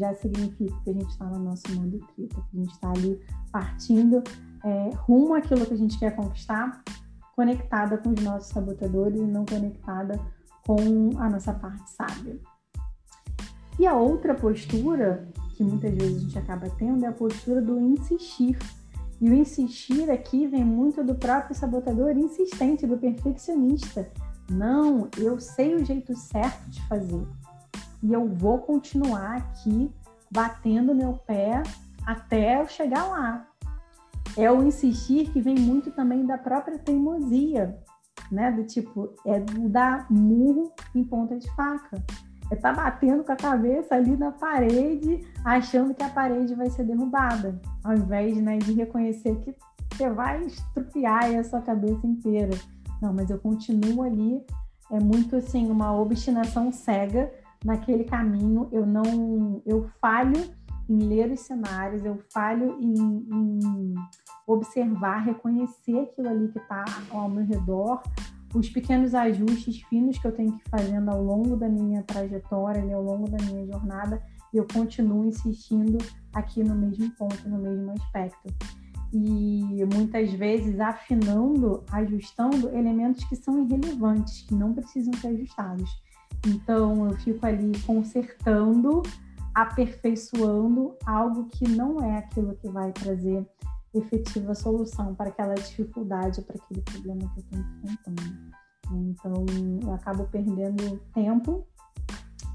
já 0.00 0.14
significa 0.14 0.74
que 0.82 0.90
a 0.90 0.92
gente 0.94 1.10
está 1.10 1.26
no 1.26 1.38
nosso 1.38 1.70
mundo 1.72 2.00
trita, 2.14 2.42
que 2.50 2.56
a 2.56 2.60
gente 2.60 2.72
está 2.72 2.90
ali 2.90 3.20
partindo 3.52 4.22
é, 4.64 4.90
rumo 4.94 5.34
àquilo 5.34 5.64
que 5.66 5.74
a 5.74 5.76
gente 5.76 5.98
quer 5.98 6.16
conquistar, 6.16 6.82
conectada 7.36 7.98
com 7.98 8.10
os 8.10 8.22
nossos 8.22 8.48
sabotadores 8.48 9.20
e 9.20 9.24
não 9.24 9.44
conectada 9.44 10.18
com 10.66 11.10
a 11.18 11.28
nossa 11.28 11.52
parte 11.52 11.90
sábia. 11.90 12.38
E 13.78 13.86
a 13.86 13.94
outra 13.94 14.34
postura 14.34 15.28
que 15.54 15.62
muitas 15.62 15.94
vezes 15.94 16.16
a 16.16 16.20
gente 16.20 16.38
acaba 16.38 16.70
tendo 16.70 17.04
é 17.04 17.08
a 17.08 17.12
postura 17.12 17.60
do 17.60 17.78
insistir 17.78 18.58
e 19.20 19.28
o 19.28 19.34
insistir 19.34 20.10
aqui 20.10 20.46
vem 20.46 20.64
muito 20.64 21.04
do 21.04 21.14
próprio 21.14 21.54
sabotador 21.54 22.16
insistente, 22.16 22.86
do 22.86 22.96
perfeccionista. 22.96 24.10
Não, 24.50 25.08
eu 25.18 25.38
sei 25.38 25.74
o 25.74 25.84
jeito 25.84 26.16
certo 26.16 26.70
de 26.70 26.82
fazer. 26.88 27.26
E 28.02 28.12
eu 28.12 28.28
vou 28.28 28.58
continuar 28.58 29.36
aqui 29.36 29.90
batendo 30.30 30.94
meu 30.94 31.14
pé 31.14 31.62
até 32.06 32.60
eu 32.60 32.66
chegar 32.66 33.04
lá. 33.06 33.46
É 34.36 34.50
o 34.50 34.62
insistir 34.62 35.30
que 35.32 35.40
vem 35.40 35.58
muito 35.58 35.90
também 35.90 36.24
da 36.24 36.38
própria 36.38 36.78
teimosia, 36.78 37.78
né? 38.30 38.50
Do 38.52 38.64
tipo, 38.64 39.14
é 39.26 39.40
dar 39.68 40.06
murro 40.10 40.72
em 40.94 41.04
ponta 41.04 41.36
de 41.36 41.50
faca 41.54 42.02
é 42.50 42.54
estar 42.54 42.74
tá 42.74 42.82
batendo 42.82 43.22
com 43.22 43.32
a 43.32 43.36
cabeça 43.36 43.94
ali 43.94 44.16
na 44.16 44.32
parede, 44.32 45.24
achando 45.44 45.94
que 45.94 46.02
a 46.02 46.08
parede 46.08 46.54
vai 46.54 46.68
ser 46.68 46.84
derrubada, 46.84 47.60
ao 47.84 47.94
invés 47.94 48.36
né, 48.38 48.58
de 48.58 48.72
reconhecer 48.72 49.36
que 49.36 49.54
você 49.92 50.10
vai 50.10 50.42
estrupiar 50.44 51.32
a 51.36 51.44
sua 51.44 51.60
cabeça 51.60 52.04
inteira. 52.06 52.56
Não, 53.00 53.14
mas 53.14 53.30
eu 53.30 53.38
continuo 53.38 54.02
ali, 54.02 54.44
é 54.90 54.98
muito 54.98 55.36
assim, 55.36 55.70
uma 55.70 55.96
obstinação 55.96 56.72
cega 56.72 57.32
naquele 57.64 58.04
caminho, 58.04 58.68
eu 58.72 58.86
não, 58.86 59.62
eu 59.66 59.88
falho 60.00 60.34
em 60.88 60.98
ler 60.98 61.30
os 61.30 61.40
cenários, 61.40 62.04
eu 62.04 62.18
falho 62.32 62.76
em, 62.80 62.94
em 62.94 63.94
observar, 64.46 65.18
reconhecer 65.18 65.98
aquilo 66.00 66.28
ali 66.28 66.48
que 66.48 66.58
está 66.58 66.84
ao 67.10 67.28
meu 67.28 67.44
redor, 67.44 68.02
os 68.52 68.68
pequenos 68.68 69.14
ajustes 69.14 69.82
finos 69.82 70.18
que 70.18 70.26
eu 70.26 70.32
tenho 70.32 70.52
que 70.52 70.58
ir 70.58 70.70
fazendo 70.70 71.08
ao 71.08 71.22
longo 71.22 71.56
da 71.56 71.68
minha 71.68 72.02
trajetória, 72.02 72.84
né, 72.84 72.94
ao 72.94 73.02
longo 73.02 73.30
da 73.30 73.38
minha 73.44 73.64
jornada, 73.66 74.20
e 74.52 74.56
eu 74.56 74.66
continuo 74.72 75.24
insistindo 75.24 75.98
aqui 76.32 76.64
no 76.64 76.74
mesmo 76.74 77.08
ponto, 77.12 77.48
no 77.48 77.58
mesmo 77.58 77.92
aspecto. 77.92 78.52
E 79.12 79.84
muitas 79.92 80.32
vezes 80.32 80.80
afinando, 80.80 81.84
ajustando 81.92 82.68
elementos 82.70 83.24
que 83.24 83.36
são 83.36 83.64
irrelevantes, 83.64 84.42
que 84.42 84.54
não 84.54 84.72
precisam 84.72 85.12
ser 85.14 85.28
ajustados. 85.28 85.90
Então 86.46 87.10
eu 87.10 87.16
fico 87.18 87.44
ali 87.44 87.72
consertando, 87.86 89.02
aperfeiçoando 89.54 90.94
algo 91.04 91.46
que 91.46 91.68
não 91.68 92.02
é 92.02 92.18
aquilo 92.18 92.56
que 92.56 92.68
vai 92.68 92.92
trazer 92.92 93.46
efetiva 93.94 94.54
solução 94.54 95.14
para 95.14 95.30
aquela 95.30 95.54
dificuldade, 95.54 96.42
para 96.42 96.56
aquele 96.56 96.80
problema 96.82 97.20
que 97.20 97.40
eu 97.40 97.44
estou 97.44 97.58
enfrentando. 97.58 98.60
Então, 98.92 99.46
eu 99.82 99.94
acabo 99.94 100.24
perdendo 100.24 101.00
tempo 101.14 101.64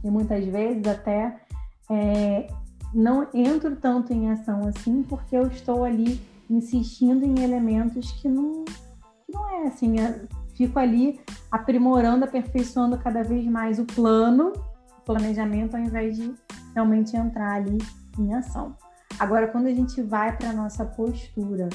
e 0.03 0.09
muitas 0.09 0.45
vezes 0.45 0.85
até 0.85 1.41
é, 1.89 2.47
não 2.93 3.27
entro 3.33 3.75
tanto 3.75 4.13
em 4.13 4.29
ação 4.31 4.67
assim 4.67 5.03
porque 5.03 5.35
eu 5.35 5.47
estou 5.47 5.83
ali 5.83 6.19
insistindo 6.49 7.25
em 7.25 7.43
elementos 7.43 8.11
que 8.13 8.27
não, 8.27 8.65
que 8.65 9.31
não 9.31 9.49
é 9.49 9.67
assim. 9.67 9.99
É, 9.99 10.27
fico 10.55 10.79
ali 10.79 11.19
aprimorando, 11.51 12.25
aperfeiçoando 12.25 12.97
cada 12.97 13.23
vez 13.23 13.45
mais 13.45 13.79
o 13.79 13.85
plano, 13.85 14.53
o 14.99 15.01
planejamento, 15.01 15.75
ao 15.75 15.81
invés 15.81 16.17
de 16.17 16.33
realmente 16.73 17.15
entrar 17.15 17.53
ali 17.53 17.77
em 18.17 18.33
ação. 18.33 18.75
Agora, 19.19 19.47
quando 19.47 19.67
a 19.67 19.73
gente 19.73 20.01
vai 20.01 20.35
para 20.35 20.49
a 20.49 20.53
nossa 20.53 20.83
postura 20.83 21.69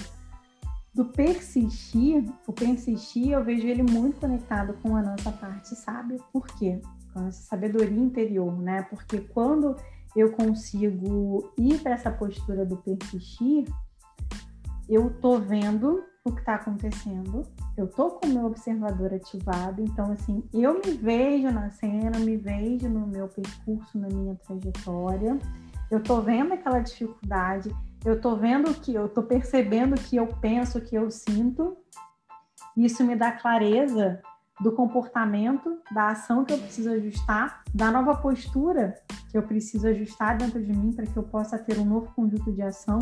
do 0.92 1.04
persistir, 1.04 2.24
o 2.46 2.52
persistir 2.52 3.30
eu 3.30 3.44
vejo 3.44 3.66
ele 3.66 3.82
muito 3.82 4.20
conectado 4.20 4.74
com 4.82 4.96
a 4.96 5.02
nossa 5.02 5.30
parte 5.30 5.74
sábia. 5.74 6.18
Por 6.32 6.46
quê? 6.46 6.80
Com 7.12 7.20
a 7.20 7.22
nossa 7.24 7.42
sabedoria 7.42 7.98
interior, 7.98 8.60
né? 8.60 8.82
Porque 8.82 9.20
quando 9.20 9.76
eu 10.16 10.32
consigo 10.32 11.52
ir 11.56 11.80
para 11.80 11.92
essa 11.92 12.10
postura 12.10 12.66
do 12.66 12.76
persistir, 12.78 13.64
eu 14.88 15.10
tô 15.20 15.38
vendo 15.38 16.02
o 16.24 16.32
que 16.32 16.40
está 16.40 16.56
acontecendo, 16.56 17.46
eu 17.76 17.88
tô 17.88 18.10
com 18.10 18.26
o 18.26 18.30
meu 18.30 18.44
observador 18.44 19.14
ativado, 19.14 19.82
então 19.82 20.12
assim, 20.12 20.44
eu 20.52 20.74
me 20.74 20.92
vejo 20.92 21.50
na 21.50 21.70
cena, 21.70 22.18
me 22.18 22.36
vejo 22.36 22.88
no 22.88 23.06
meu 23.06 23.26
percurso, 23.26 23.98
na 23.98 24.08
minha 24.08 24.34
trajetória, 24.34 25.38
eu 25.90 26.02
tô 26.02 26.20
vendo 26.20 26.52
aquela 26.52 26.80
dificuldade, 26.80 27.74
eu 28.04 28.20
tô 28.20 28.36
vendo 28.36 28.74
que 28.74 28.94
eu 28.94 29.08
tô 29.08 29.22
percebendo 29.22 29.94
que 29.94 30.16
eu 30.16 30.26
penso, 30.26 30.80
que 30.80 30.94
eu 30.94 31.10
sinto, 31.10 31.76
isso 32.76 33.02
me 33.02 33.16
dá 33.16 33.32
clareza 33.32 34.20
do 34.60 34.72
comportamento, 34.72 35.80
da 35.90 36.08
ação 36.08 36.44
que 36.44 36.52
eu 36.52 36.58
preciso 36.58 36.90
ajustar, 36.90 37.62
da 37.74 37.90
nova 37.90 38.14
postura 38.14 38.94
que 39.30 39.38
eu 39.38 39.42
preciso 39.42 39.86
ajustar 39.88 40.36
dentro 40.36 40.62
de 40.62 40.72
mim 40.72 40.92
para 40.92 41.06
que 41.06 41.16
eu 41.16 41.22
possa 41.22 41.56
ter 41.58 41.78
um 41.78 41.84
novo 41.84 42.12
conjunto 42.14 42.52
de 42.52 42.60
ação, 42.60 42.98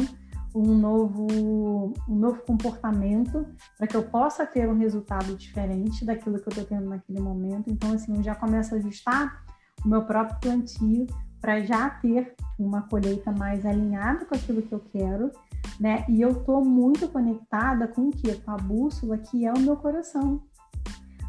um 0.61 0.77
novo, 0.77 1.95
um 2.09 2.15
novo 2.17 2.43
comportamento, 2.43 3.47
para 3.77 3.87
que 3.87 3.97
eu 3.97 4.03
possa 4.03 4.47
ter 4.47 4.69
um 4.69 4.77
resultado 4.77 5.35
diferente 5.37 6.05
daquilo 6.05 6.39
que 6.39 6.49
eu 6.49 6.51
estou 6.51 6.65
tendo 6.65 6.89
naquele 6.89 7.21
momento. 7.21 7.71
Então, 7.71 7.93
assim, 7.93 8.17
eu 8.17 8.23
já 8.23 8.35
começo 8.35 8.75
a 8.75 8.79
ajustar 8.79 9.45
o 9.85 9.89
meu 9.89 10.03
próprio 10.05 10.39
plantio 10.41 11.07
para 11.41 11.61
já 11.61 11.89
ter 11.89 12.35
uma 12.59 12.83
colheita 12.83 13.31
mais 13.31 13.65
alinhada 13.65 14.25
com 14.25 14.35
aquilo 14.35 14.63
que 14.63 14.73
eu 14.73 14.81
quero, 14.81 15.31
né? 15.79 16.05
E 16.09 16.21
eu 16.21 16.31
estou 16.31 16.65
muito 16.65 17.09
conectada 17.09 17.87
com 17.87 18.09
o 18.09 18.11
que? 18.11 18.35
Com 18.35 18.51
a 18.51 18.57
bússola 18.57 19.19
que 19.19 19.47
é 19.47 19.53
o 19.53 19.61
meu 19.61 19.77
coração. 19.77 20.43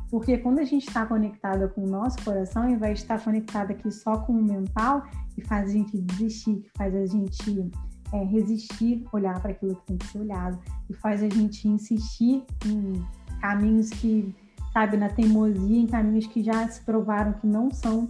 Porque 0.09 0.39
quando 0.39 0.57
a 0.57 0.63
gente 0.63 0.87
está 0.87 1.05
conectada 1.05 1.67
com 1.67 1.83
o 1.83 1.87
nosso 1.87 2.23
coração, 2.23 2.67
invés 2.67 2.97
de 2.97 3.03
estar 3.03 3.23
conectada 3.23 3.73
aqui 3.73 3.91
só 3.91 4.17
com 4.17 4.33
o 4.33 4.43
mental, 4.43 5.03
que 5.35 5.45
faz 5.45 5.69
a 5.69 5.73
gente 5.73 6.01
desistir, 6.01 6.61
que 6.61 6.71
faz 6.75 6.95
a 6.95 7.05
gente 7.05 7.69
é, 8.13 8.23
resistir, 8.23 9.05
olhar 9.11 9.39
para 9.41 9.51
aquilo 9.51 9.75
que 9.75 9.85
tem 9.85 9.97
que 9.97 10.07
ser 10.07 10.19
olhado, 10.19 10.59
e 10.89 10.93
faz 10.93 11.21
a 11.23 11.29
gente 11.29 11.67
insistir 11.67 12.43
em 12.65 13.05
caminhos 13.41 13.89
que, 13.89 14.35
sabe, 14.73 14.97
na 14.97 15.09
teimosia, 15.09 15.79
em 15.79 15.87
caminhos 15.87 16.27
que 16.27 16.43
já 16.43 16.67
se 16.67 16.81
provaram 16.81 17.33
que 17.33 17.47
não 17.47 17.71
são 17.71 18.09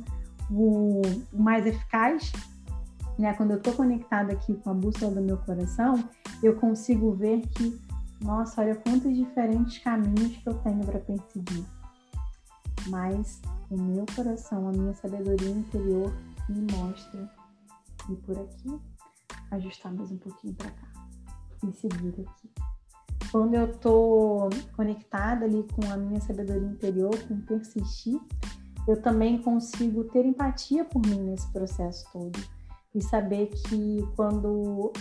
o, 0.49 1.01
mais 1.33 1.65
eficaz. 1.65 2.31
Né? 3.17 3.33
Quando 3.33 3.51
eu 3.51 3.57
estou 3.57 3.73
conectada 3.73 4.33
aqui 4.33 4.53
com 4.55 4.69
a 4.69 4.73
bússola 4.73 5.15
do 5.15 5.21
meu 5.21 5.37
coração, 5.37 6.03
eu 6.41 6.55
consigo 6.55 7.13
ver 7.13 7.41
que, 7.49 7.79
nossa, 8.21 8.61
olha 8.61 8.75
quantos 8.75 9.15
diferentes 9.15 9.77
caminhos 9.79 10.37
que 10.37 10.47
eu 10.47 10.53
tenho 10.55 10.83
para 10.85 10.99
perseguir 10.99 11.65
mas 12.87 13.41
o 13.69 13.77
meu 13.77 14.05
coração, 14.15 14.67
a 14.67 14.71
minha 14.71 14.93
sabedoria 14.93 15.49
interior 15.49 16.13
me 16.47 16.61
mostra 16.73 17.29
e 18.09 18.15
por 18.15 18.37
aqui 18.39 18.79
ajustar 19.51 19.93
mais 19.93 20.11
um 20.11 20.17
pouquinho 20.17 20.53
para 20.55 20.71
cá 20.71 20.87
e 21.67 21.73
seguir 21.73 22.09
aqui. 22.09 22.49
Quando 23.31 23.53
eu 23.53 23.65
estou 23.65 24.49
conectada 24.75 25.45
ali 25.45 25.65
com 25.73 25.91
a 25.91 25.97
minha 25.97 26.19
sabedoria 26.19 26.67
interior, 26.67 27.15
com 27.27 27.39
persistir, 27.41 28.19
eu 28.87 29.01
também 29.01 29.39
consigo 29.41 30.03
ter 30.05 30.25
empatia 30.25 30.83
por 30.83 31.05
mim 31.05 31.21
nesse 31.21 31.51
processo 31.51 32.05
todo 32.11 32.39
e 32.93 33.01
saber 33.01 33.47
que 33.47 34.07
quando 34.15 34.91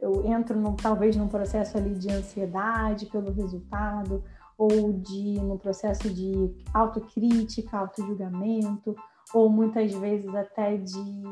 eu 0.00 0.24
entro 0.26 0.60
num, 0.60 0.76
talvez 0.76 1.16
num 1.16 1.26
processo 1.26 1.76
ali 1.76 1.94
de 1.94 2.08
ansiedade 2.08 3.06
pelo 3.06 3.32
resultado 3.32 4.22
ou 4.56 4.92
de 4.92 5.40
no 5.40 5.58
processo 5.58 6.08
de 6.08 6.54
autocrítica, 6.72 7.78
autojulgamento, 7.78 8.94
ou 9.34 9.48
muitas 9.48 9.92
vezes 9.92 10.32
até 10.34 10.76
de, 10.76 11.22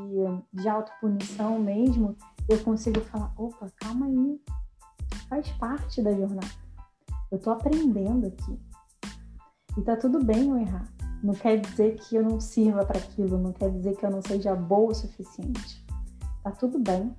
de 0.53 0.69
autopunição 0.69 1.59
mesmo, 1.59 2.17
eu 2.51 2.59
consigo 2.65 3.01
falar, 3.01 3.33
opa, 3.37 3.71
calma 3.77 4.07
aí, 4.07 4.41
faz 5.29 5.49
parte 5.53 6.03
da 6.03 6.13
jornada. 6.13 6.51
Eu 7.31 7.39
tô 7.39 7.51
aprendendo 7.51 8.27
aqui. 8.27 8.61
E 9.79 9.83
tá 9.83 9.97
tudo 9.97 10.23
bem 10.25 10.49
eu 10.49 10.59
errar. 10.59 10.93
Não 11.23 11.35
quer 11.35 11.61
dizer 11.61 11.97
que 11.97 12.17
eu 12.17 12.23
não 12.23 12.41
sirva 12.41 12.85
para 12.85 12.99
aquilo, 12.99 13.39
não 13.39 13.53
quer 13.53 13.71
dizer 13.71 13.97
que 13.97 14.05
eu 14.05 14.11
não 14.11 14.21
seja 14.23 14.55
boa 14.55 14.91
o 14.91 14.95
suficiente. 14.95 15.87
Tá 16.43 16.51
tudo 16.51 16.79
bem. 16.79 17.15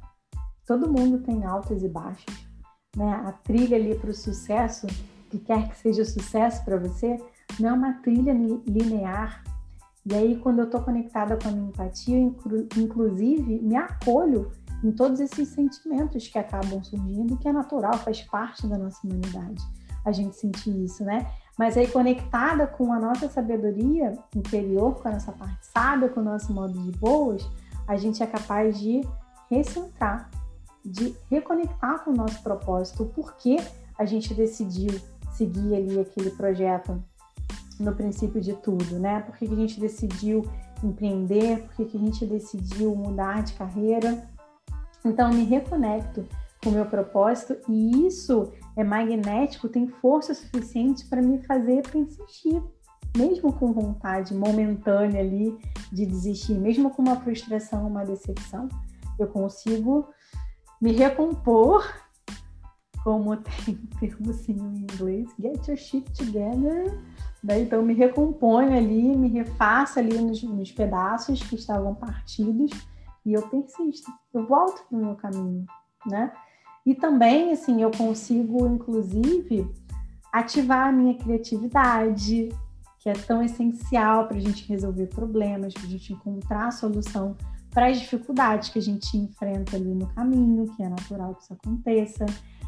Todo 0.65 0.91
mundo 0.91 1.19
tem 1.19 1.45
altos 1.45 1.81
e 1.83 1.87
baixos. 1.87 2.47
Né? 2.95 3.09
A 3.25 3.31
trilha 3.31 3.77
ali 3.77 3.95
para 3.95 4.09
o 4.09 4.13
sucesso 4.13 4.87
que 5.29 5.39
quer 5.39 5.69
que 5.69 5.77
seja 5.77 6.03
sucesso 6.03 6.63
para 6.65 6.77
você, 6.77 7.17
não 7.57 7.69
é 7.69 7.73
uma 7.73 7.93
trilha 8.01 8.33
linear. 8.67 9.43
E 10.05 10.13
aí, 10.13 10.37
quando 10.37 10.59
eu 10.59 10.65
estou 10.65 10.81
conectada 10.81 11.37
com 11.37 11.47
a 11.47 11.51
minha 11.51 11.69
empatia, 11.69 12.17
inclu 12.17 12.67
inclusive, 12.75 13.61
me 13.61 13.75
acolho 13.75 14.51
em 14.83 14.91
todos 14.91 15.19
esses 15.19 15.49
sentimentos 15.49 16.27
que 16.27 16.39
acabam 16.39 16.83
surgindo, 16.83 17.37
que 17.37 17.47
é 17.47 17.53
natural, 17.53 17.93
faz 17.99 18.21
parte 18.21 18.67
da 18.67 18.77
nossa 18.77 19.05
humanidade 19.05 19.61
a 20.03 20.11
gente 20.11 20.35
sentir 20.35 20.75
isso, 20.83 21.03
né? 21.03 21.27
Mas 21.57 21.77
aí, 21.77 21.87
conectada 21.87 22.65
com 22.65 22.91
a 22.91 22.99
nossa 22.99 23.29
sabedoria 23.29 24.13
interior, 24.35 24.95
com 24.95 25.07
a 25.07 25.11
nossa 25.11 25.31
parte 25.31 25.65
sábia, 25.67 26.09
com 26.09 26.19
o 26.19 26.23
nosso 26.23 26.51
modo 26.53 26.73
de 26.73 26.91
boas, 26.97 27.47
a 27.87 27.95
gente 27.95 28.23
é 28.23 28.25
capaz 28.27 28.79
de 28.79 29.01
recentrar, 29.49 30.29
de 30.83 31.15
reconectar 31.29 32.03
com 32.03 32.11
o 32.11 32.15
nosso 32.15 32.41
propósito, 32.41 33.03
o 33.03 33.09
porquê 33.09 33.57
a 33.97 34.05
gente 34.05 34.33
decidiu 34.33 34.99
seguir 35.33 35.75
ali 35.75 35.99
aquele 35.99 36.31
projeto 36.31 37.03
no 37.79 37.93
princípio 37.93 38.41
de 38.41 38.53
tudo, 38.53 38.97
né? 38.97 39.19
Por 39.21 39.35
que, 39.37 39.47
que 39.47 39.53
a 39.53 39.57
gente 39.57 39.79
decidiu 39.79 40.43
empreender? 40.83 41.63
Por 41.63 41.75
que, 41.75 41.85
que 41.85 41.97
a 41.97 41.99
gente 41.99 42.25
decidiu 42.25 42.95
mudar 42.95 43.43
de 43.43 43.53
carreira? 43.53 44.27
Então, 45.03 45.29
eu 45.29 45.37
me 45.37 45.43
reconecto 45.43 46.27
com 46.63 46.69
o 46.69 46.73
meu 46.73 46.85
propósito 46.85 47.57
e 47.67 48.07
isso 48.07 48.51
é 48.75 48.83
magnético, 48.83 49.67
tem 49.67 49.87
força 49.87 50.33
suficiente 50.33 51.05
para 51.07 51.21
me 51.21 51.41
fazer 51.43 51.81
persistir, 51.89 52.61
mesmo 53.17 53.51
com 53.51 53.73
vontade 53.73 54.33
momentânea 54.33 55.21
ali 55.21 55.57
de 55.91 56.05
desistir, 56.05 56.53
mesmo 56.53 56.91
com 56.91 57.01
uma 57.01 57.15
frustração, 57.17 57.87
uma 57.87 58.05
decepção, 58.05 58.69
eu 59.19 59.27
consigo 59.27 60.07
me 60.79 60.91
recompor 60.93 61.83
como 63.03 63.35
tem 63.37 63.75
termo 63.99 64.29
assim 64.29 64.53
em 64.53 64.77
inglês, 64.77 65.27
get 65.39 65.67
your 65.67 65.77
shit 65.77 66.11
together. 66.13 66.99
Daí, 67.43 67.63
então, 67.63 67.81
me 67.81 67.95
recomponho 67.95 68.77
ali, 68.77 69.15
me 69.17 69.27
refaço 69.27 69.97
ali 69.97 70.15
nos, 70.19 70.43
nos 70.43 70.71
pedaços 70.71 71.41
que 71.41 71.55
estavam 71.55 71.95
partidos 71.95 72.71
e 73.25 73.33
eu 73.33 73.41
persisto, 73.43 74.11
eu 74.33 74.45
volto 74.45 74.83
para 74.87 74.97
o 74.97 75.01
meu 75.01 75.15
caminho, 75.15 75.65
né? 76.05 76.31
E 76.85 76.95
também, 76.95 77.51
assim, 77.51 77.81
eu 77.81 77.91
consigo, 77.91 78.65
inclusive, 78.67 79.69
ativar 80.33 80.87
a 80.87 80.91
minha 80.91 81.15
criatividade, 81.15 82.49
que 82.99 83.09
é 83.09 83.13
tão 83.13 83.43
essencial 83.43 84.27
para 84.27 84.37
a 84.37 84.41
gente 84.41 84.67
resolver 84.67 85.07
problemas, 85.07 85.73
para 85.73 85.83
a 85.83 85.89
gente 85.89 86.13
encontrar 86.13 86.67
a 86.67 86.71
solução 86.71 87.35
para 87.69 87.87
as 87.87 87.99
dificuldades 87.99 88.69
que 88.69 88.79
a 88.79 88.81
gente 88.81 89.15
enfrenta 89.15 89.77
ali 89.77 89.93
no 89.93 90.07
caminho, 90.07 90.65
que 90.75 90.83
é 90.83 90.89
natural 90.89 91.35
que 91.35 91.43
isso 91.43 91.53
aconteça 91.53 92.25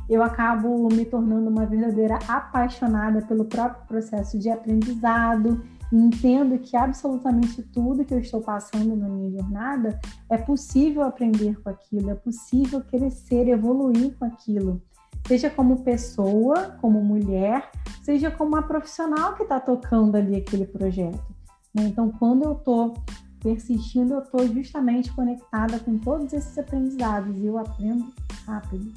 eu 0.09 0.21
acabo 0.21 0.87
me 0.93 1.05
tornando 1.05 1.49
uma 1.49 1.65
verdadeira 1.65 2.19
apaixonada 2.27 3.21
pelo 3.21 3.45
próprio 3.45 3.85
processo 3.87 4.37
de 4.37 4.49
aprendizado 4.49 5.63
entendo 5.95 6.57
que 6.59 6.75
absolutamente 6.75 7.61
tudo 7.63 8.03
que 8.03 8.13
eu 8.13 8.19
estou 8.19 8.41
passando 8.41 8.95
na 8.95 9.07
minha 9.07 9.31
jornada 9.31 9.99
é 10.29 10.37
possível 10.37 11.03
aprender 11.03 11.61
com 11.61 11.69
aquilo, 11.69 12.09
é 12.09 12.15
possível 12.15 12.81
crescer, 12.81 13.47
evoluir 13.47 14.17
com 14.17 14.25
aquilo. 14.25 14.81
Seja 15.27 15.49
como 15.49 15.83
pessoa, 15.83 16.77
como 16.81 17.01
mulher, 17.01 17.69
seja 18.01 18.29
como 18.29 18.49
uma 18.49 18.63
profissional 18.63 19.35
que 19.35 19.43
está 19.43 19.59
tocando 19.59 20.15
ali 20.15 20.35
aquele 20.35 20.65
projeto. 20.65 21.23
Né? 21.73 21.83
Então, 21.83 22.11
quando 22.11 22.43
eu 22.43 22.53
estou 22.53 22.93
persistindo, 23.41 24.15
eu 24.15 24.19
estou 24.19 24.47
justamente 24.47 25.13
conectada 25.13 25.79
com 25.79 25.97
todos 25.97 26.33
esses 26.33 26.57
aprendizados 26.57 27.37
e 27.37 27.45
eu 27.45 27.57
aprendo 27.57 28.11
rápido 28.45 28.91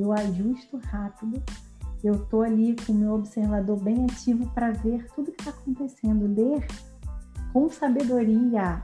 eu 0.00 0.12
ajusto 0.12 0.78
rápido, 0.78 1.42
eu 2.06 2.14
estou 2.14 2.42
ali 2.42 2.74
com 2.86 2.92
o 2.92 2.96
meu 2.96 3.14
observador 3.14 3.78
bem 3.80 4.04
ativo 4.04 4.48
para 4.54 4.70
ver 4.70 5.06
tudo 5.14 5.32
que 5.32 5.42
está 5.42 5.50
acontecendo, 5.50 6.26
ler 6.26 6.66
com 7.52 7.68
sabedoria, 7.68 8.82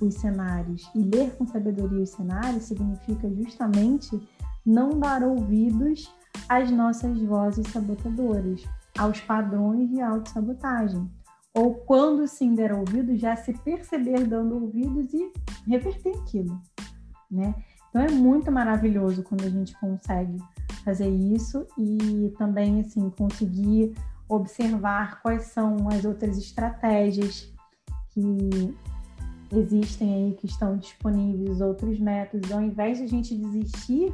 os 0.00 0.14
cenários 0.14 0.90
e 0.94 1.02
ler 1.02 1.34
com 1.36 1.46
sabedoria 1.46 2.02
os 2.02 2.10
cenários 2.10 2.64
significa 2.64 3.30
justamente 3.30 4.20
não 4.64 4.98
dar 4.98 5.22
ouvidos 5.22 6.12
às 6.48 6.70
nossas 6.70 7.20
vozes 7.22 7.66
sabotadoras, 7.68 8.64
aos 8.98 9.20
padrões 9.20 9.88
de 9.88 10.00
autossabotagem. 10.00 11.10
Ou 11.54 11.74
quando 11.74 12.26
sim 12.26 12.54
der 12.54 12.72
ouvido, 12.72 13.16
já 13.16 13.36
se 13.36 13.52
perceber 13.52 14.26
dando 14.26 14.54
ouvidos 14.54 15.12
e 15.12 15.32
reverter 15.66 16.16
aquilo, 16.16 16.60
né? 17.30 17.54
Então 17.90 18.02
é 18.02 18.10
muito 18.10 18.50
maravilhoso 18.50 19.22
quando 19.22 19.44
a 19.44 19.50
gente 19.50 19.78
consegue 19.78 20.38
fazer 20.84 21.08
isso 21.08 21.66
e 21.78 22.32
também 22.38 22.80
assim 22.80 23.10
conseguir 23.10 23.94
observar 24.28 25.20
quais 25.22 25.46
são 25.46 25.88
as 25.88 26.04
outras 26.04 26.38
estratégias 26.38 27.52
que 28.10 28.74
existem 29.52 30.14
aí, 30.14 30.34
que 30.34 30.46
estão 30.46 30.76
disponíveis, 30.76 31.60
outros 31.60 31.98
métodos, 31.98 32.50
ao 32.50 32.60
invés 32.60 32.98
de 32.98 33.04
a 33.04 33.06
gente 33.06 33.36
desistir 33.36 34.12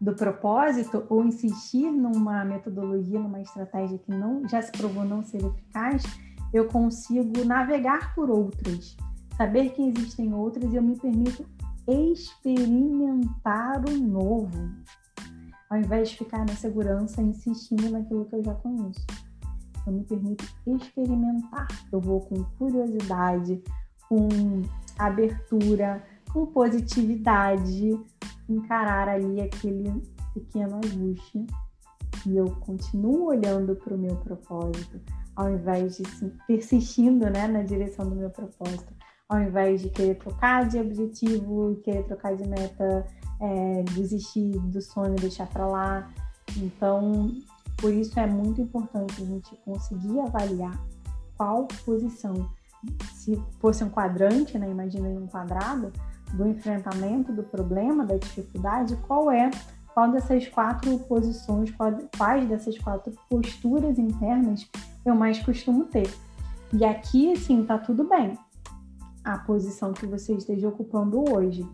do 0.00 0.14
propósito 0.14 1.04
ou 1.10 1.24
insistir 1.24 1.90
numa 1.90 2.42
metodologia, 2.44 3.20
numa 3.20 3.40
estratégia 3.40 3.98
que 3.98 4.10
não 4.10 4.48
já 4.48 4.62
se 4.62 4.72
provou 4.72 5.04
não 5.04 5.22
ser 5.22 5.44
eficaz, 5.44 6.02
eu 6.52 6.66
consigo 6.66 7.44
navegar 7.44 8.14
por 8.14 8.30
outras, 8.30 8.96
saber 9.36 9.70
que 9.70 9.82
existem 9.82 10.32
outras 10.32 10.72
e 10.72 10.76
eu 10.76 10.82
me 10.82 10.98
permito 10.98 11.44
experimentar 11.86 13.82
o 13.86 13.98
novo, 13.98 14.70
ao 15.70 15.78
invés 15.78 16.10
de 16.10 16.18
ficar 16.18 16.44
na 16.44 16.54
segurança 16.56 17.22
insistindo 17.22 17.90
naquilo 17.90 18.24
que 18.24 18.34
eu 18.34 18.42
já 18.42 18.54
conheço. 18.54 19.06
Eu 19.86 19.92
me 19.92 20.04
permito 20.04 20.44
experimentar. 20.66 21.68
Eu 21.92 22.00
vou 22.00 22.20
com 22.20 22.42
curiosidade, 22.58 23.62
com 24.08 24.28
abertura, 24.98 26.04
com 26.32 26.44
positividade, 26.46 27.98
encarar 28.48 29.08
ali 29.08 29.40
aquele 29.40 30.02
pequeno 30.34 30.80
ajuste 30.84 31.46
e 32.26 32.36
eu 32.36 32.46
continuo 32.60 33.26
olhando 33.26 33.74
para 33.76 33.94
o 33.94 33.98
meu 33.98 34.16
propósito, 34.16 35.00
ao 35.34 35.50
invés 35.50 35.96
de 35.96 36.02
persistindo 36.46 37.30
né, 37.30 37.46
na 37.46 37.62
direção 37.62 38.08
do 38.08 38.14
meu 38.14 38.30
propósito, 38.30 38.92
ao 39.28 39.40
invés 39.40 39.80
de 39.80 39.88
querer 39.88 40.16
trocar 40.16 40.68
de 40.68 40.78
objetivo, 40.78 41.80
querer 41.82 42.04
trocar 42.04 42.36
de 42.36 42.46
meta, 42.46 43.06
é, 43.40 43.82
desistir 43.94 44.58
do 44.58 44.80
sonho, 44.80 45.14
deixar 45.16 45.46
para 45.46 45.66
lá. 45.66 46.10
Então, 46.56 47.30
por 47.76 47.92
isso 47.92 48.18
é 48.18 48.26
muito 48.26 48.60
importante 48.60 49.22
a 49.22 49.24
gente 49.24 49.56
conseguir 49.64 50.20
avaliar 50.20 50.78
qual 51.36 51.66
posição, 51.84 52.50
se 53.14 53.42
fosse 53.58 53.82
um 53.82 53.88
quadrante, 53.88 54.58
né, 54.58 54.70
imagina 54.70 55.08
um 55.08 55.26
quadrado, 55.26 55.92
do 56.34 56.46
enfrentamento 56.46 57.32
do 57.32 57.42
problema, 57.42 58.04
da 58.04 58.16
dificuldade, 58.16 58.96
qual 59.06 59.30
é, 59.30 59.50
qual 59.92 60.10
dessas 60.12 60.46
quatro 60.46 60.98
posições, 61.00 61.72
quais 62.16 62.48
dessas 62.48 62.78
quatro 62.78 63.12
posturas 63.28 63.98
internas 63.98 64.68
eu 65.04 65.14
mais 65.14 65.38
costumo 65.40 65.84
ter. 65.84 66.08
E 66.72 66.84
aqui, 66.84 67.32
assim, 67.32 67.64
tá 67.64 67.78
tudo 67.78 68.04
bem 68.04 68.38
a 69.24 69.38
posição 69.38 69.92
que 69.92 70.06
você 70.06 70.34
esteja 70.34 70.68
ocupando 70.68 71.24
hoje. 71.32 71.66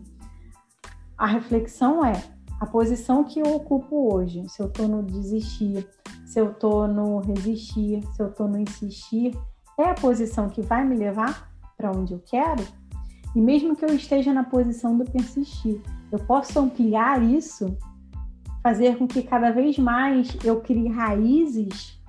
A 1.17 1.25
reflexão 1.25 2.05
é 2.05 2.23
a 2.59 2.65
posição 2.65 3.23
que 3.23 3.39
eu 3.39 3.55
ocupo 3.55 4.13
hoje, 4.13 4.47
se 4.49 4.61
eu 4.61 4.67
estou 4.67 4.87
no 4.87 5.01
desistir, 5.01 5.87
se 6.25 6.39
eu 6.39 6.51
estou 6.51 6.87
no 6.87 7.19
resistir, 7.19 8.03
se 8.13 8.21
eu 8.21 8.27
estou 8.27 8.47
no 8.47 8.59
insistir, 8.59 9.35
é 9.79 9.85
a 9.85 9.95
posição 9.95 10.47
que 10.49 10.61
vai 10.61 10.85
me 10.85 10.95
levar 10.95 11.51
para 11.75 11.91
onde 11.91 12.13
eu 12.13 12.21
quero? 12.25 12.63
E 13.35 13.41
mesmo 13.41 13.75
que 13.75 13.83
eu 13.83 13.95
esteja 13.95 14.33
na 14.33 14.43
posição 14.43 14.97
do 14.97 15.05
persistir, 15.05 15.81
eu 16.11 16.19
posso 16.19 16.59
ampliar 16.59 17.21
isso, 17.23 17.77
fazer 18.61 18.97
com 18.97 19.07
que 19.07 19.23
cada 19.23 19.51
vez 19.51 19.77
mais 19.77 20.37
eu 20.43 20.61
crie 20.61 20.87
raízes 20.87 21.99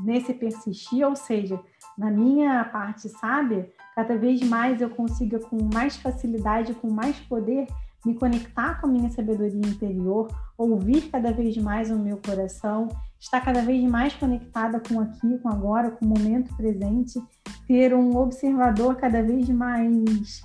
nesse 0.00 0.34
persistir, 0.34 1.06
ou 1.06 1.14
seja, 1.14 1.60
na 1.96 2.10
minha 2.10 2.64
parte 2.64 3.08
sábia, 3.08 3.70
cada 3.94 4.16
vez 4.16 4.40
mais 4.42 4.80
eu 4.80 4.90
consiga 4.90 5.38
com 5.38 5.56
mais 5.72 5.96
facilidade, 5.96 6.74
com 6.74 6.90
mais 6.90 7.18
poder, 7.20 7.66
me 8.04 8.14
conectar 8.14 8.80
com 8.80 8.86
a 8.86 8.90
minha 8.90 9.10
sabedoria 9.10 9.66
interior, 9.66 10.28
ouvir 10.56 11.10
cada 11.10 11.32
vez 11.32 11.56
mais 11.56 11.90
o 11.90 11.98
meu 11.98 12.18
coração, 12.18 12.88
estar 13.18 13.40
cada 13.40 13.62
vez 13.62 13.82
mais 13.88 14.14
conectada 14.14 14.80
com 14.80 15.00
aqui, 15.00 15.38
com 15.38 15.48
agora, 15.48 15.90
com 15.90 16.04
o 16.04 16.08
momento 16.08 16.54
presente, 16.56 17.20
ter 17.66 17.94
um 17.94 18.16
observador 18.16 18.96
cada 18.96 19.22
vez 19.22 19.48
mais 19.48 20.42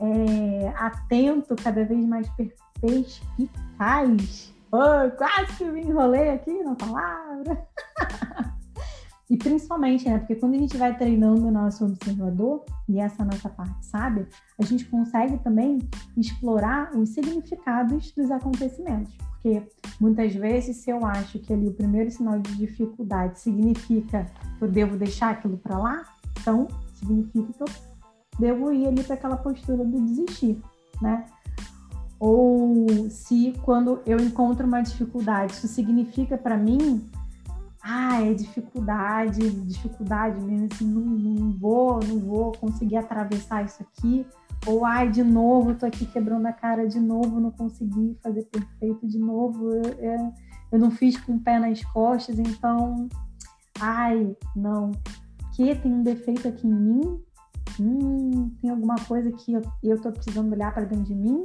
é, 0.00 0.72
atento, 0.76 1.54
cada 1.56 1.84
vez 1.84 2.04
mais 2.06 2.28
perspicaz. 2.80 4.54
Oh, 4.72 5.10
quase 5.16 5.56
que 5.56 5.64
me 5.64 5.82
enrolei 5.82 6.30
aqui 6.30 6.62
na 6.62 6.74
palavra. 6.74 7.66
E 9.28 9.36
principalmente, 9.36 10.08
né? 10.08 10.18
Porque 10.18 10.36
quando 10.36 10.54
a 10.54 10.58
gente 10.58 10.76
vai 10.76 10.96
treinando 10.96 11.46
o 11.46 11.50
nosso 11.50 11.84
observador, 11.84 12.64
e 12.88 13.00
essa 13.00 13.24
nossa 13.24 13.48
parte 13.48 13.84
sábia, 13.84 14.28
a 14.58 14.64
gente 14.64 14.84
consegue 14.84 15.36
também 15.38 15.80
explorar 16.16 16.96
os 16.96 17.08
significados 17.08 18.12
dos 18.12 18.30
acontecimentos. 18.30 19.12
Porque 19.16 19.62
muitas 20.00 20.32
vezes, 20.34 20.76
se 20.76 20.90
eu 20.90 21.04
acho 21.04 21.40
que 21.40 21.52
ali 21.52 21.68
o 21.68 21.74
primeiro 21.74 22.10
sinal 22.10 22.38
de 22.38 22.56
dificuldade 22.56 23.40
significa 23.40 24.26
que 24.58 24.64
eu 24.64 24.68
devo 24.68 24.96
deixar 24.96 25.30
aquilo 25.30 25.58
para 25.58 25.76
lá, 25.76 26.04
então 26.40 26.68
significa 26.94 27.52
que 27.52 27.62
eu 27.62 27.68
devo 28.38 28.72
ir 28.72 28.86
ali 28.86 29.02
para 29.02 29.14
aquela 29.14 29.36
postura 29.36 29.84
do 29.84 30.00
desistir, 30.02 30.60
né? 31.02 31.24
Ou 32.18 33.10
se 33.10 33.54
quando 33.62 34.00
eu 34.06 34.18
encontro 34.18 34.66
uma 34.66 34.80
dificuldade, 34.80 35.52
isso 35.52 35.68
significa 35.68 36.38
para 36.38 36.56
mim 36.56 37.04
ah, 37.88 38.20
é 38.20 38.34
dificuldade, 38.34 39.48
dificuldade 39.64 40.40
mesmo, 40.40 40.68
assim, 40.72 40.84
não, 40.84 41.02
não 41.02 41.52
vou, 41.52 42.00
não 42.02 42.18
vou 42.18 42.52
conseguir 42.52 42.96
atravessar 42.96 43.64
isso 43.64 43.80
aqui, 43.80 44.26
ou 44.66 44.84
ai, 44.84 45.08
de 45.08 45.22
novo, 45.22 45.72
tô 45.76 45.86
aqui 45.86 46.04
quebrando 46.06 46.46
a 46.46 46.52
cara 46.52 46.88
de 46.88 46.98
novo, 46.98 47.38
não 47.38 47.52
consegui 47.52 48.18
fazer 48.20 48.42
perfeito 48.46 49.06
de 49.06 49.18
novo, 49.18 49.70
eu, 49.70 49.84
eu, 50.00 50.32
eu 50.72 50.78
não 50.80 50.90
fiz 50.90 51.16
com 51.16 51.36
o 51.36 51.40
pé 51.40 51.60
nas 51.60 51.84
costas, 51.92 52.36
então, 52.40 53.08
ai, 53.78 54.36
não, 54.56 54.90
que 55.54 55.72
tem 55.76 55.92
um 55.92 56.02
defeito 56.02 56.48
aqui 56.48 56.66
em 56.66 56.74
mim, 56.74 57.20
hum, 57.78 58.50
tem 58.60 58.68
alguma 58.68 58.96
coisa 59.06 59.30
que 59.30 59.52
eu, 59.52 59.62
eu 59.84 60.00
tô 60.00 60.10
precisando 60.10 60.52
olhar 60.52 60.74
para 60.74 60.86
dentro 60.86 61.04
de 61.04 61.14
mim, 61.14 61.44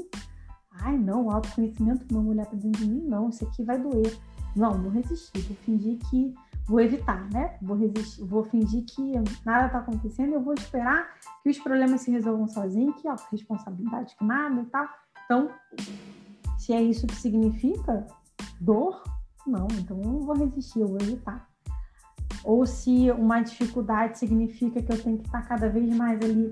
ai, 0.71 0.97
não, 0.97 1.29
autoconhecimento 1.29 2.03
não, 2.11 2.27
olhar 2.27 2.47
para 2.47 2.57
dentro 2.57 2.81
de 2.81 2.89
mim, 2.89 3.03
não, 3.07 3.29
isso 3.29 3.45
aqui 3.45 3.63
vai 3.63 3.77
doer 3.77 4.17
não, 4.55 4.73
vou 4.73 4.91
resistir, 4.91 5.39
vou 5.41 5.57
fingir 5.57 5.97
que 6.09 6.33
vou 6.65 6.79
evitar, 6.79 7.29
né? 7.31 7.57
Vou 7.61 7.75
resistir, 7.75 8.23
vou 8.23 8.43
fingir 8.45 8.85
que 8.85 9.13
nada 9.45 9.67
está 9.67 9.79
acontecendo, 9.79 10.33
eu 10.33 10.41
vou 10.41 10.53
esperar 10.53 11.09
que 11.43 11.49
os 11.49 11.59
problemas 11.59 12.01
se 12.01 12.11
resolvam 12.11 12.47
sozinhos, 12.47 13.01
que 13.01 13.07
ó, 13.07 13.15
responsabilidade 13.31 14.15
que 14.15 14.23
nada 14.23 14.61
e 14.61 14.65
tal. 14.65 14.87
Então, 15.25 15.51
se 16.57 16.73
é 16.73 16.81
isso 16.81 17.07
que 17.07 17.15
significa 17.15 18.05
dor, 18.59 19.03
não, 19.45 19.67
então 19.79 19.97
eu 20.01 20.07
não 20.07 20.19
vou 20.21 20.35
resistir, 20.35 20.79
eu 20.79 20.87
vou 20.87 20.97
evitar. 21.01 21.49
Ou 22.43 22.65
se 22.65 23.11
uma 23.11 23.41
dificuldade 23.41 24.17
significa 24.17 24.81
que 24.81 24.91
eu 24.91 25.01
tenho 25.01 25.17
que 25.17 25.25
estar 25.25 25.41
cada 25.43 25.69
vez 25.69 25.95
mais 25.95 26.19
ali 26.21 26.51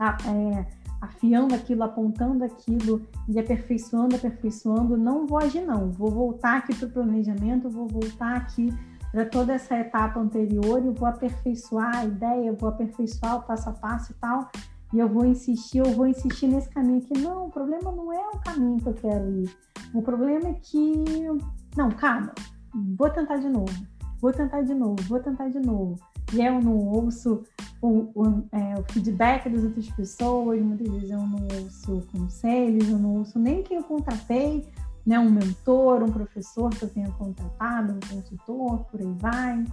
é, 0.00 0.66
afiando 1.00 1.54
aquilo, 1.54 1.82
apontando 1.82 2.44
aquilo 2.44 3.02
e 3.28 3.38
aperfeiçoando, 3.38 4.16
aperfeiçoando, 4.16 4.96
não 4.96 5.26
vou 5.26 5.38
agir 5.38 5.62
não, 5.62 5.90
vou 5.90 6.10
voltar 6.10 6.58
aqui 6.58 6.74
para 6.74 6.88
o 6.88 6.90
planejamento, 6.90 7.70
vou 7.70 7.86
voltar 7.86 8.36
aqui 8.36 8.72
para 9.10 9.24
toda 9.24 9.54
essa 9.54 9.78
etapa 9.78 10.20
anterior 10.20 10.84
e 10.84 10.90
vou 10.90 11.08
aperfeiçoar 11.08 11.98
a 11.98 12.04
ideia, 12.04 12.52
vou 12.52 12.68
aperfeiçoar 12.68 13.36
o 13.36 13.42
passo 13.42 13.70
a 13.70 13.72
passo 13.72 14.12
e 14.12 14.14
tal, 14.16 14.50
e 14.92 14.98
eu 14.98 15.08
vou 15.08 15.24
insistir, 15.24 15.78
eu 15.78 15.92
vou 15.92 16.06
insistir 16.06 16.46
nesse 16.46 16.68
caminho 16.70 16.98
aqui. 16.98 17.18
Não, 17.18 17.46
o 17.46 17.50
problema 17.50 17.92
não 17.92 18.12
é 18.12 18.28
o 18.28 18.38
caminho 18.38 18.80
que 18.80 18.88
eu 18.88 18.94
quero 18.94 19.30
ir. 19.42 19.56
O 19.92 20.02
problema 20.02 20.48
é 20.48 20.54
que, 20.54 21.04
não, 21.76 21.90
calma, 21.90 22.32
vou 22.96 23.10
tentar 23.10 23.36
de 23.36 23.48
novo, 23.48 23.86
vou 24.20 24.32
tentar 24.32 24.62
de 24.62 24.74
novo, 24.74 24.96
vou 25.02 25.20
tentar 25.20 25.48
de 25.48 25.60
novo 25.60 25.96
e 26.32 26.44
eu 26.44 26.60
não 26.60 26.76
ouço 26.76 27.42
o, 27.80 28.10
o, 28.14 28.44
é, 28.52 28.78
o, 28.78 28.84
feedback 28.92 29.48
das 29.48 29.62
outras 29.62 29.88
pessoas, 29.90 30.60
muitas 30.60 30.88
vezes 30.88 31.10
eu 31.10 31.18
não 31.18 31.46
ouço 31.62 32.06
conselhos, 32.12 32.88
eu 32.88 32.98
não 32.98 33.16
ouço 33.16 33.38
nem 33.38 33.62
quem 33.62 33.78
eu 33.78 33.84
contratei, 33.84 34.68
né, 35.06 35.18
um 35.18 35.30
mentor, 35.30 36.02
um 36.02 36.10
professor 36.10 36.70
que 36.70 36.82
eu 36.82 36.90
tenha 36.90 37.10
contratado, 37.12 37.94
um 37.94 38.00
consultor, 38.14 38.84
por 38.84 39.00
aí 39.00 39.14
vai. 39.18 39.64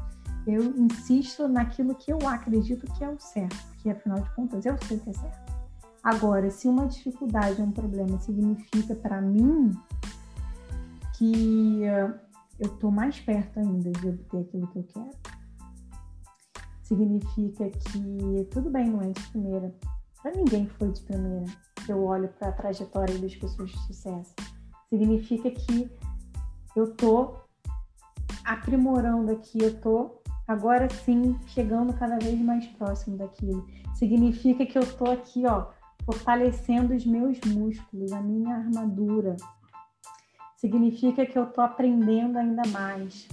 Eu 0.47 0.63
insisto 0.77 1.47
naquilo 1.47 1.95
que 1.95 2.13
eu 2.13 2.19
acredito 2.27 2.85
que 2.93 3.03
é 3.03 3.09
o 3.09 3.19
certo, 3.19 3.57
porque 3.67 3.89
afinal 3.89 4.19
de 4.19 4.29
contas 4.35 4.65
eu 4.65 4.77
sei 4.87 4.99
que 4.99 5.09
é 5.09 5.13
certo. 5.13 5.53
Agora, 6.03 6.51
se 6.51 6.67
uma 6.67 6.85
dificuldade, 6.85 7.61
um 7.61 7.71
problema 7.71 8.19
significa 8.19 8.93
para 8.93 9.19
mim 9.19 9.71
que 11.17 11.81
eu 12.59 12.67
estou 12.67 12.91
mais 12.91 13.19
perto 13.19 13.59
ainda 13.59 13.91
de 13.91 14.09
obter 14.09 14.41
aquilo 14.41 14.67
que 14.67 14.79
eu 14.79 14.83
quero, 14.83 15.09
significa 16.85 17.69
que 17.69 18.47
tudo 18.51 18.69
bem, 18.69 18.89
não 18.89 19.01
é 19.01 19.09
de 19.09 19.21
primeira. 19.29 19.75
Para 20.21 20.31
ninguém 20.31 20.67
foi 20.67 20.91
de 20.91 21.01
primeira. 21.01 21.45
Eu 21.89 22.03
olho 22.03 22.29
para 22.39 22.49
a 22.49 22.51
trajetória 22.51 23.17
das 23.19 23.35
pessoas 23.35 23.71
de 23.71 23.77
sucesso. 23.87 24.33
Significa 24.89 25.51
que 25.51 25.91
eu 26.75 26.95
tô 26.95 27.35
aprimorando 28.43 29.31
aqui, 29.31 29.61
eu 29.61 29.79
tô 29.81 30.21
agora 30.47 30.87
sim 30.89 31.35
chegando 31.47 31.93
cada 31.93 32.17
vez 32.19 32.39
mais 32.39 32.65
próximo 32.67 33.17
daquilo. 33.17 33.67
Significa 33.95 34.65
que 34.65 34.77
eu 34.77 34.85
tô 34.95 35.05
aqui, 35.05 35.45
ó, 35.47 35.71
fortalecendo 36.05 36.93
os 36.93 37.05
meus 37.05 37.39
músculos, 37.41 38.11
a 38.11 38.21
minha 38.21 38.55
armadura. 38.55 39.35
Significa 40.57 41.25
que 41.25 41.37
eu 41.37 41.47
tô 41.47 41.61
aprendendo 41.61 42.37
ainda 42.37 42.63
mais. 42.69 43.27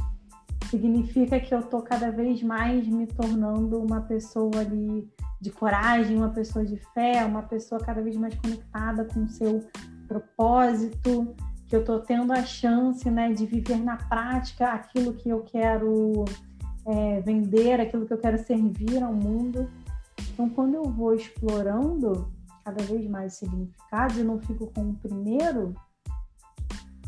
Significa 0.72 1.38
que 1.38 1.54
eu 1.54 1.62
tô 1.62 1.82
cada 1.82 2.10
vez 2.10 2.42
mais 2.42 2.88
me 2.88 3.06
tornando 3.06 3.78
uma 3.78 4.00
pessoa 4.00 4.58
ali 4.58 5.06
de 5.38 5.50
coragem, 5.50 6.16
uma 6.16 6.30
pessoa 6.30 6.64
de 6.64 6.78
fé, 6.94 7.26
uma 7.26 7.42
pessoa 7.42 7.78
cada 7.78 8.00
vez 8.00 8.16
mais 8.16 8.34
conectada 8.36 9.04
com 9.04 9.24
o 9.24 9.28
seu 9.28 9.68
propósito, 10.08 11.36
que 11.66 11.76
eu 11.76 11.80
estou 11.80 12.00
tendo 12.00 12.32
a 12.32 12.42
chance 12.42 13.10
né, 13.10 13.34
de 13.34 13.44
viver 13.44 13.84
na 13.84 13.98
prática 13.98 14.72
aquilo 14.72 15.12
que 15.12 15.28
eu 15.28 15.42
quero 15.42 16.24
é, 16.86 17.20
vender, 17.20 17.78
aquilo 17.78 18.06
que 18.06 18.14
eu 18.14 18.18
quero 18.18 18.38
servir 18.38 19.02
ao 19.02 19.12
mundo. 19.12 19.68
Então, 20.32 20.48
quando 20.48 20.76
eu 20.76 20.84
vou 20.84 21.14
explorando 21.14 22.32
cada 22.64 22.82
vez 22.84 23.06
mais 23.10 23.34
significados 23.34 24.16
e 24.16 24.24
não 24.24 24.40
fico 24.40 24.68
com 24.68 24.88
o 24.88 24.94
primeiro, 24.94 25.74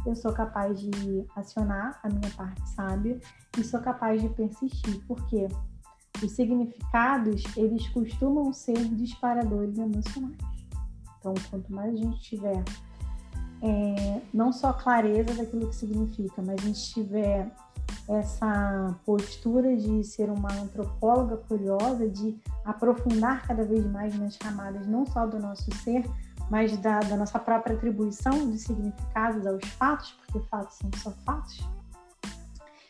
eu 0.07 0.15
sou 0.15 0.33
capaz 0.33 0.81
de 0.81 1.27
acionar 1.35 1.99
a 2.03 2.09
minha 2.09 2.31
parte 2.37 2.69
sábia 2.71 3.19
e 3.59 3.65
sou 3.65 3.81
capaz 3.81 4.21
de 4.21 4.29
persistir. 4.29 5.03
Por 5.07 5.27
quê? 5.29 5.49
Os 6.23 6.33
significados, 6.33 7.43
eles 7.57 7.89
costumam 7.89 8.53
ser 8.53 8.85
disparadores 8.95 9.79
emocionais. 9.79 10.37
Então, 11.19 11.35
quanto 11.51 11.73
mais 11.73 11.95
a 11.95 11.97
gente 11.97 12.21
tiver 12.21 12.63
é, 13.63 14.21
não 14.33 14.53
só 14.53 14.73
clareza 14.73 15.35
daquilo 15.35 15.69
que 15.69 15.75
significa, 15.75 16.43
mas 16.43 16.61
a 16.61 16.67
gente 16.67 16.93
tiver 16.93 17.51
essa 18.09 18.95
postura 19.07 19.75
de 19.75 20.05
ser 20.05 20.29
uma 20.29 20.53
antropóloga 20.53 21.39
curiosa, 21.39 22.09
de 22.09 22.37
aprofundar 22.65 23.47
cada 23.47 23.65
vez 23.65 23.85
mais 23.91 24.19
nas 24.19 24.37
camadas, 24.37 24.87
não 24.87 25.07
só 25.07 25.27
do 25.27 25.39
nosso 25.39 25.73
ser, 25.83 26.05
mas 26.51 26.77
da, 26.79 27.01
da 27.01 27.17
nossa 27.17 27.39
própria 27.39 27.75
atribuição 27.75 28.51
de 28.51 28.59
significados 28.59 29.47
aos 29.47 29.65
fatos, 29.71 30.13
porque 30.27 30.47
fatos 30.49 30.77
são 30.77 30.91
só 30.97 31.11
fatos. 31.25 31.67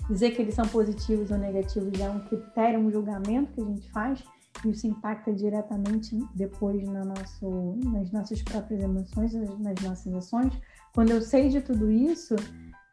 Dizer 0.09 0.33
que 0.33 0.43
eles 0.43 0.55
são 0.55 0.67
positivos 0.69 1.31
ou 1.31 1.39
negativos 1.39 1.99
é 1.99 2.11
um 2.11 2.21
critério, 2.21 2.81
um 2.81 2.91
julgamento 2.91 3.53
que 3.53 3.61
a 3.61 3.65
gente 3.65 3.91
faz, 3.91 4.23
e 4.65 4.71
isso 4.71 4.87
impacta 4.87 5.33
diretamente 5.33 6.19
depois 6.35 6.83
no 6.87 7.05
nosso, 7.05 7.79
nas 7.85 8.11
nossas 8.13 8.43
próprias 8.43 8.83
emoções, 8.83 9.33
nas 9.33 9.81
nossas 9.83 10.13
ações. 10.15 10.53
Quando 10.95 11.11
eu 11.11 11.23
sei 11.23 11.49
de 11.49 11.61
tudo 11.61 11.91
isso, 11.91 12.37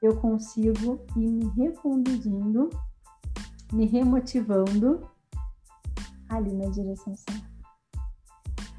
eu 0.02 0.18
consigo 0.18 1.06
ir 1.16 1.30
me 1.30 1.48
reconduzindo, 1.56 2.70
me 3.72 3.86
remotivando 3.86 5.08
ali 6.28 6.54
na 6.54 6.70
direção 6.70 7.16
certa. 7.16 7.52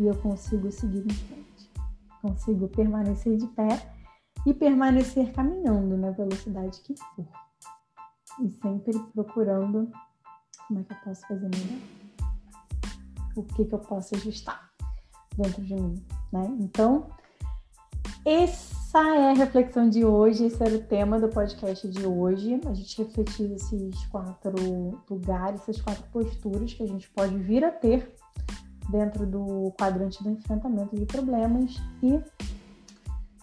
E 0.01 0.07
eu 0.07 0.16
consigo 0.16 0.71
seguir 0.73 1.05
em 1.05 1.11
frente. 1.11 1.41
Consigo 2.22 2.68
permanecer 2.68 3.37
de 3.37 3.46
pé 3.48 3.68
e 4.46 4.54
permanecer 4.54 5.32
caminhando 5.32 5.96
na 5.96 6.11
velocidade 6.11 6.80
que 6.80 6.94
for. 6.96 7.26
E 8.40 8.50
sempre 8.50 8.98
procurando 9.12 9.90
como 10.66 10.80
é 10.80 10.85
que 10.85 10.92
eu 10.92 10.96
posso 11.04 11.26
fazer 11.26 11.50
melhor 11.50 12.02
o 13.37 13.42
que, 13.42 13.64
que 13.64 13.74
eu 13.74 13.78
posso 13.78 14.14
ajustar 14.14 14.70
dentro 15.37 15.62
de 15.62 15.74
mim, 15.74 15.94
né? 16.32 16.44
Então, 16.61 17.08
essa 18.24 18.98
é 18.98 19.30
a 19.30 19.35
reflexão 19.35 19.88
de 19.88 20.04
hoje, 20.04 20.44
esse 20.44 20.62
era 20.62 20.74
o 20.74 20.82
tema 20.82 21.18
do 21.18 21.28
podcast 21.28 21.88
de 21.88 22.06
hoje. 22.06 22.61
A 22.66 22.74
gente 22.74 23.02
refletiu 23.02 23.54
esses 23.54 24.06
quatro 24.06 24.54
lugares, 25.08 25.62
essas 25.62 25.80
quatro 25.80 26.04
posturas 26.12 26.72
que 26.72 26.82
a 26.82 26.87
gente 26.87 27.11
pode 27.11 27.37
vir 27.38 27.64
a 27.64 27.70
ter 27.70 28.14
dentro 28.90 29.27
do 29.27 29.73
quadrante 29.79 30.23
do 30.23 30.31
enfrentamento 30.31 30.97
de 30.97 31.05
problemas. 31.07 31.77
E 32.03 32.21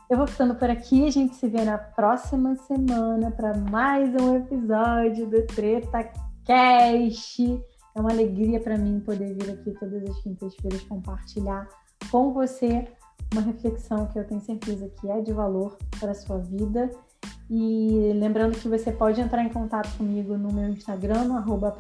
eu 0.10 0.18
vou 0.18 0.28
ficando 0.28 0.56
por 0.56 0.70
aqui. 0.70 1.06
A 1.08 1.12
gente 1.12 1.36
se 1.36 1.48
vê 1.48 1.64
na 1.64 1.78
próxima 1.78 2.56
semana 2.56 3.32
para 3.32 3.56
mais 3.56 4.10
um 4.16 4.36
episódio 4.38 5.28
do 5.28 5.46
Treta 5.46 6.04
Cast. 6.46 7.64
É 7.96 8.00
uma 8.00 8.12
alegria 8.12 8.60
para 8.60 8.78
mim 8.78 9.00
poder 9.00 9.36
vir 9.36 9.52
aqui 9.52 9.72
todas 9.80 10.04
as 10.04 10.22
quintas-feiras 10.22 10.82
compartilhar 10.84 11.68
com 12.12 12.34
você 12.34 12.88
uma 13.32 13.42
reflexão 13.42 14.08
que 14.08 14.18
eu 14.18 14.26
tenho 14.26 14.42
certeza 14.42 14.90
que 15.00 15.10
é 15.10 15.22
de 15.22 15.32
valor 15.32 15.78
para 16.00 16.12
a 16.12 16.16
sua 16.16 16.40
vida. 16.40 16.90
E 17.50 18.12
lembrando 18.16 18.58
que 18.58 18.68
você 18.68 18.92
pode 18.92 19.20
entrar 19.20 19.44
em 19.44 19.50
contato 19.50 19.96
comigo 19.98 20.38
no 20.38 20.52
meu 20.54 20.70
Instagram, 20.70 21.26
no 21.26 21.38
arroba 21.38 21.76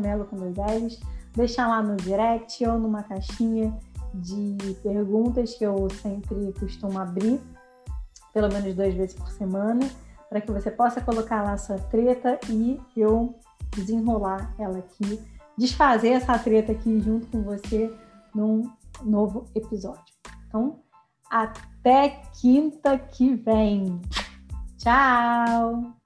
Melo 0.00 0.24
com 0.24 0.36
dois 0.36 0.56
L's, 0.56 1.00
deixar 1.34 1.68
lá 1.68 1.82
no 1.82 1.96
direct 1.96 2.64
ou 2.66 2.78
numa 2.78 3.02
caixinha 3.02 3.76
de 4.14 4.56
perguntas 4.82 5.54
que 5.54 5.64
eu 5.64 5.88
sempre 6.02 6.52
costumo 6.58 6.98
abrir, 6.98 7.40
pelo 8.32 8.48
menos 8.48 8.74
duas 8.74 8.94
vezes 8.94 9.14
por 9.14 9.30
semana, 9.30 9.88
para 10.28 10.40
que 10.40 10.50
você 10.50 10.70
possa 10.70 11.00
colocar 11.00 11.42
lá 11.42 11.52
a 11.52 11.58
sua 11.58 11.78
treta 11.78 12.38
e 12.48 12.80
eu 12.96 13.34
desenrolar 13.74 14.54
ela 14.58 14.78
aqui, 14.78 15.20
desfazer 15.56 16.10
essa 16.10 16.38
treta 16.38 16.72
aqui 16.72 17.00
junto 17.00 17.26
com 17.26 17.42
você 17.42 17.94
num 18.34 18.70
novo 19.02 19.46
episódio. 19.54 20.14
Então, 20.46 20.80
até 21.30 22.22
quinta 22.40 22.98
que 22.98 23.34
vem. 23.34 24.00
Tchau! 24.78 26.01